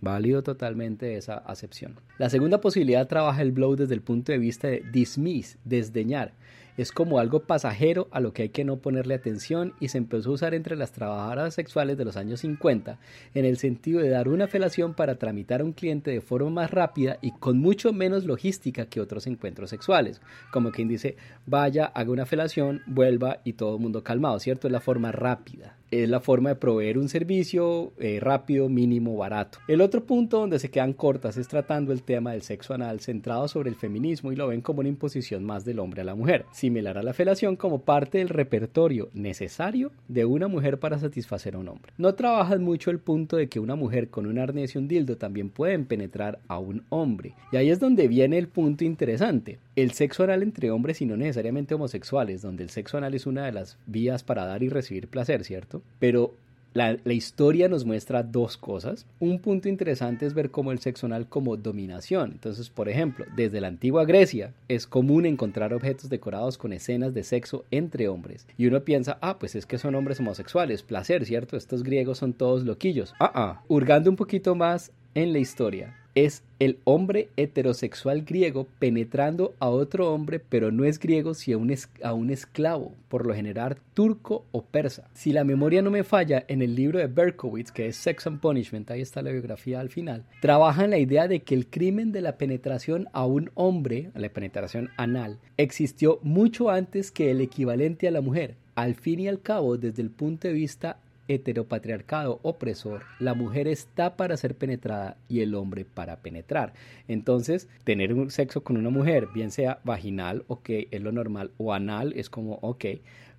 válido 0.00 0.42
totalmente 0.42 1.16
esa 1.16 1.36
acepción. 1.38 1.96
La 2.18 2.30
segunda 2.30 2.60
posibilidad 2.60 3.06
trabaja 3.06 3.42
el 3.42 3.52
blow 3.52 3.76
desde 3.76 3.94
el 3.94 4.02
punto 4.02 4.32
de 4.32 4.38
vista 4.38 4.68
de 4.68 4.82
dismiss, 4.92 5.58
desdeñar 5.64 6.32
es 6.76 6.92
como 6.92 7.18
algo 7.18 7.40
pasajero 7.40 8.08
a 8.10 8.20
lo 8.20 8.32
que 8.32 8.42
hay 8.42 8.48
que 8.50 8.64
no 8.64 8.78
ponerle 8.78 9.14
atención 9.14 9.74
y 9.80 9.88
se 9.88 9.98
empezó 9.98 10.30
a 10.30 10.34
usar 10.34 10.54
entre 10.54 10.76
las 10.76 10.92
trabajadoras 10.92 11.54
sexuales 11.54 11.96
de 11.96 12.04
los 12.04 12.16
años 12.16 12.40
50 12.40 12.98
en 13.34 13.44
el 13.44 13.58
sentido 13.58 14.00
de 14.00 14.10
dar 14.10 14.28
una 14.28 14.46
felación 14.46 14.94
para 14.94 15.16
tramitar 15.18 15.60
a 15.60 15.64
un 15.64 15.72
cliente 15.72 16.10
de 16.10 16.20
forma 16.20 16.50
más 16.50 16.70
rápida 16.70 17.18
y 17.22 17.32
con 17.32 17.58
mucho 17.58 17.92
menos 17.92 18.24
logística 18.24 18.86
que 18.86 19.00
otros 19.00 19.26
encuentros 19.26 19.70
sexuales. 19.70 20.20
Como 20.52 20.70
quien 20.70 20.88
dice, 20.88 21.16
vaya, 21.46 21.86
haga 21.86 22.10
una 22.10 22.26
felación, 22.26 22.82
vuelva 22.86 23.40
y 23.44 23.54
todo 23.54 23.76
el 23.76 23.82
mundo 23.82 24.02
calmado, 24.02 24.38
¿cierto? 24.38 24.68
Es 24.68 24.72
la 24.72 24.80
forma 24.80 25.12
rápida 25.12 25.76
es 25.90 26.08
la 26.08 26.20
forma 26.20 26.50
de 26.50 26.56
proveer 26.56 26.98
un 26.98 27.08
servicio 27.08 27.92
eh, 27.98 28.18
rápido, 28.20 28.68
mínimo, 28.68 29.16
barato. 29.16 29.58
El 29.68 29.80
otro 29.80 30.04
punto 30.04 30.40
donde 30.40 30.58
se 30.58 30.70
quedan 30.70 30.92
cortas 30.92 31.36
es 31.36 31.48
tratando 31.48 31.92
el 31.92 32.02
tema 32.02 32.32
del 32.32 32.42
sexo 32.42 32.74
anal 32.74 33.00
centrado 33.00 33.46
sobre 33.48 33.70
el 33.70 33.76
feminismo 33.76 34.32
y 34.32 34.36
lo 34.36 34.48
ven 34.48 34.62
como 34.62 34.80
una 34.80 34.88
imposición 34.88 35.44
más 35.44 35.64
del 35.64 35.78
hombre 35.78 36.02
a 36.02 36.04
la 36.04 36.14
mujer, 36.14 36.44
similar 36.66 36.98
a 36.98 37.02
la 37.04 37.12
felación 37.12 37.54
como 37.54 37.82
parte 37.82 38.18
del 38.18 38.28
repertorio 38.28 39.08
necesario 39.14 39.92
de 40.08 40.24
una 40.24 40.48
mujer 40.48 40.80
para 40.80 40.98
satisfacer 40.98 41.54
a 41.54 41.58
un 41.58 41.68
hombre. 41.68 41.92
No 41.96 42.16
trabajan 42.16 42.64
mucho 42.64 42.90
el 42.90 42.98
punto 42.98 43.36
de 43.36 43.48
que 43.48 43.60
una 43.60 43.76
mujer 43.76 44.08
con 44.08 44.26
un 44.26 44.40
arnés 44.40 44.74
y 44.74 44.78
un 44.78 44.88
dildo 44.88 45.16
también 45.16 45.48
pueden 45.48 45.84
penetrar 45.84 46.40
a 46.48 46.58
un 46.58 46.82
hombre. 46.88 47.34
Y 47.52 47.56
ahí 47.56 47.70
es 47.70 47.78
donde 47.78 48.08
viene 48.08 48.36
el 48.36 48.48
punto 48.48 48.82
interesante. 48.82 49.60
El 49.76 49.92
sexo 49.92 50.24
anal 50.24 50.42
entre 50.42 50.72
hombres 50.72 51.00
y 51.00 51.06
no 51.06 51.16
necesariamente 51.16 51.74
homosexuales, 51.74 52.42
donde 52.42 52.64
el 52.64 52.70
sexo 52.70 52.98
anal 52.98 53.14
es 53.14 53.26
una 53.26 53.46
de 53.46 53.52
las 53.52 53.78
vías 53.86 54.24
para 54.24 54.44
dar 54.44 54.64
y 54.64 54.68
recibir 54.68 55.06
placer, 55.06 55.44
¿cierto? 55.44 55.82
Pero 56.00 56.34
la, 56.76 57.12
historia 57.12 57.68
nos 57.68 57.84
muestra 57.84 58.22
dos 58.22 58.56
cosas. 58.56 59.06
Un 59.18 59.38
punto 59.38 59.68
interesante 59.68 60.26
es 60.26 60.34
ver 60.34 60.50
cómo 60.50 60.72
el 60.72 60.78
sexo 60.78 61.06
anal 61.06 61.26
como 61.28 61.56
dominación. 61.56 62.32
Entonces, 62.32 62.68
por 62.68 62.88
ejemplo, 62.88 63.24
desde 63.34 63.60
la 63.60 63.68
antigua 63.68 64.04
Grecia 64.04 64.52
es 64.68 64.86
común 64.86 65.26
encontrar 65.26 65.72
objetos 65.72 66.10
decorados 66.10 66.58
con 66.58 66.72
escenas 66.72 67.14
de 67.14 67.24
sexo 67.24 67.64
entre 67.70 68.08
hombres. 68.08 68.46
Y 68.58 68.66
uno 68.66 68.84
piensa, 68.84 69.18
ah, 69.22 69.38
pues 69.38 69.54
es 69.54 69.66
que 69.66 69.78
son 69.78 69.94
hombres 69.94 70.20
homosexuales, 70.20 70.82
placer, 70.82 71.24
¿cierto? 71.24 71.56
Estos 71.56 71.82
griegos 71.82 72.18
son 72.18 72.34
todos 72.34 72.64
loquillos. 72.64 73.14
Ah, 73.18 73.32
ah. 73.34 73.62
Hurgando 73.68 74.10
un 74.10 74.16
poquito 74.16 74.54
más 74.54 74.92
en 75.16 75.32
la 75.32 75.38
historia 75.38 75.96
es 76.14 76.42
el 76.58 76.78
hombre 76.84 77.28
heterosexual 77.36 78.22
griego 78.22 78.66
penetrando 78.78 79.54
a 79.58 79.68
otro 79.68 80.12
hombre, 80.12 80.40
pero 80.40 80.70
no 80.70 80.84
es 80.84 80.98
griego, 80.98 81.34
sino 81.34 81.58
a 82.02 82.12
un, 82.14 82.30
esclavo, 82.30 82.94
por 83.08 83.26
lo 83.26 83.34
general 83.34 83.76
turco 83.92 84.44
o 84.52 84.62
persa. 84.62 85.08
Si 85.12 85.32
la 85.32 85.44
memoria 85.44 85.82
no 85.82 85.90
me 85.90 86.04
falla, 86.04 86.44
en 86.48 86.62
el 86.62 86.74
libro 86.74 86.98
de 86.98 87.06
Berkowitz, 87.06 87.70
que 87.70 87.86
es 87.88 87.96
Sex 87.96 88.26
and 88.26 88.40
Punishment, 88.40 88.90
ahí 88.90 89.00
está 89.00 89.20
la 89.20 89.30
biografía 89.30 89.80
al 89.80 89.90
final, 89.90 90.24
trabaja 90.40 90.84
en 90.84 90.90
la 90.90 90.98
idea 90.98 91.28
de 91.28 91.40
que 91.40 91.54
el 91.54 91.66
crimen 91.66 92.12
de 92.12 92.22
la 92.22 92.36
penetración 92.36 93.08
a 93.12 93.26
un 93.26 93.50
hombre, 93.54 94.10
la 94.14 94.28
penetración 94.30 94.90
anal, 94.96 95.38
existió 95.56 96.18
mucho 96.22 96.70
antes 96.70 97.10
que 97.10 97.30
el 97.30 97.40
equivalente 97.40 98.08
a 98.08 98.10
la 98.10 98.20
mujer. 98.22 98.56
Al 98.74 98.94
fin 98.94 99.20
y 99.20 99.28
al 99.28 99.40
cabo, 99.40 99.78
desde 99.78 100.02
el 100.02 100.10
punto 100.10 100.48
de 100.48 100.54
vista 100.54 100.98
heteropatriarcado 101.28 102.40
opresor, 102.42 103.02
la 103.18 103.34
mujer 103.34 103.68
está 103.68 104.16
para 104.16 104.36
ser 104.36 104.54
penetrada 104.54 105.16
y 105.28 105.40
el 105.40 105.54
hombre 105.54 105.84
para 105.84 106.16
penetrar. 106.16 106.72
Entonces, 107.08 107.68
tener 107.84 108.12
un 108.14 108.30
sexo 108.30 108.62
con 108.62 108.76
una 108.76 108.90
mujer, 108.90 109.28
bien 109.34 109.50
sea 109.50 109.80
vaginal, 109.84 110.44
ok, 110.48 110.70
es 110.90 111.00
lo 111.00 111.12
normal, 111.12 111.50
o 111.58 111.72
anal, 111.72 112.12
es 112.16 112.30
como, 112.30 112.54
ok, 112.62 112.84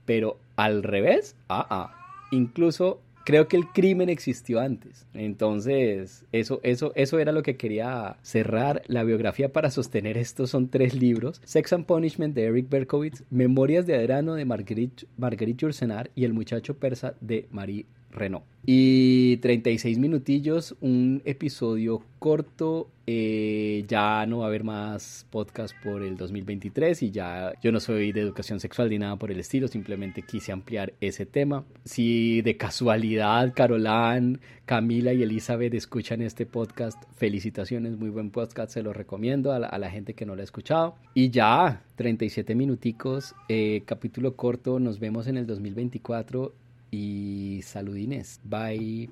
pero 0.06 0.40
al 0.56 0.84
revés, 0.84 1.36
ah, 1.50 1.66
ah. 1.70 1.94
Incluso 2.32 3.00
creo 3.28 3.50
que 3.50 3.58
el 3.58 3.68
crimen 3.68 4.08
existió 4.08 4.62
antes. 4.62 5.06
Entonces, 5.14 6.24
eso, 6.32 6.62
eso, 6.64 6.94
eso 6.96 7.20
era 7.20 7.34
lo 7.34 7.44
que 7.44 7.58
quería 7.58 8.16
cerrar. 8.22 8.84
La 8.88 9.04
biografía 9.04 9.52
para 9.52 9.70
sostener 9.70 10.18
esto 10.18 10.48
son 10.48 10.70
tres 10.70 10.94
libros. 10.94 11.42
Sex 11.44 11.74
and 11.74 11.86
Punishment 11.86 12.34
de 12.34 12.46
Eric 12.46 12.70
Berkowitz, 12.70 13.26
Memorias 13.30 13.86
de 13.86 13.96
Adrano 13.96 14.36
de 14.36 14.46
Marguerite, 14.46 15.08
Marguerite 15.18 15.68
y 16.16 16.24
El 16.24 16.32
muchacho 16.32 16.78
persa 16.78 17.16
de 17.20 17.50
Marie 17.52 17.86
Renault. 18.18 18.46
Y 18.66 19.38
36 19.38 19.98
minutillos, 19.98 20.76
un 20.82 21.22
episodio 21.24 22.02
corto. 22.20 22.90
Eh, 23.10 23.86
ya 23.88 24.26
no 24.26 24.40
va 24.40 24.46
a 24.46 24.48
haber 24.50 24.66
más 24.66 25.26
podcast 25.30 25.74
por 25.82 26.04
el 26.04 26.18
2023 26.18 27.04
y 27.04 27.12
ya 27.12 27.54
yo 27.64 27.72
no 27.72 27.80
soy 27.80 28.12
de 28.12 28.20
educación 28.20 28.60
sexual 28.60 28.90
ni 28.90 29.00
nada 29.00 29.16
por 29.16 29.32
el 29.32 29.40
estilo, 29.40 29.70
simplemente 29.70 30.24
quise 30.24 30.52
ampliar 30.52 30.92
ese 31.00 31.26
tema. 31.26 31.64
Si 31.86 32.42
de 32.42 32.58
casualidad 32.58 33.54
Carolán, 33.56 34.42
Camila 34.66 35.14
y 35.14 35.24
Elizabeth 35.24 35.74
escuchan 35.74 36.22
este 36.22 36.46
podcast, 36.46 37.02
felicitaciones, 37.16 37.98
muy 37.98 38.10
buen 38.10 38.30
podcast, 38.30 38.74
se 38.74 38.84
lo 38.84 38.92
recomiendo 38.92 39.54
a 39.54 39.60
la, 39.60 39.90
gente 39.90 40.14
que 40.14 40.26
no 40.26 40.36
lo 40.36 40.42
ha 40.42 40.44
escuchado. 40.44 40.96
Y 41.14 41.30
ya, 41.30 41.84
37 41.96 42.54
minuticos, 42.56 43.34
eh, 43.48 43.84
capítulo 43.86 44.36
corto, 44.36 44.82
nos 44.82 45.00
vemos 45.00 45.28
en 45.28 45.38
el 45.38 45.48
2024 45.48 46.67
y 46.92 47.62
saludines. 47.64 48.40
Bye. 48.44 49.12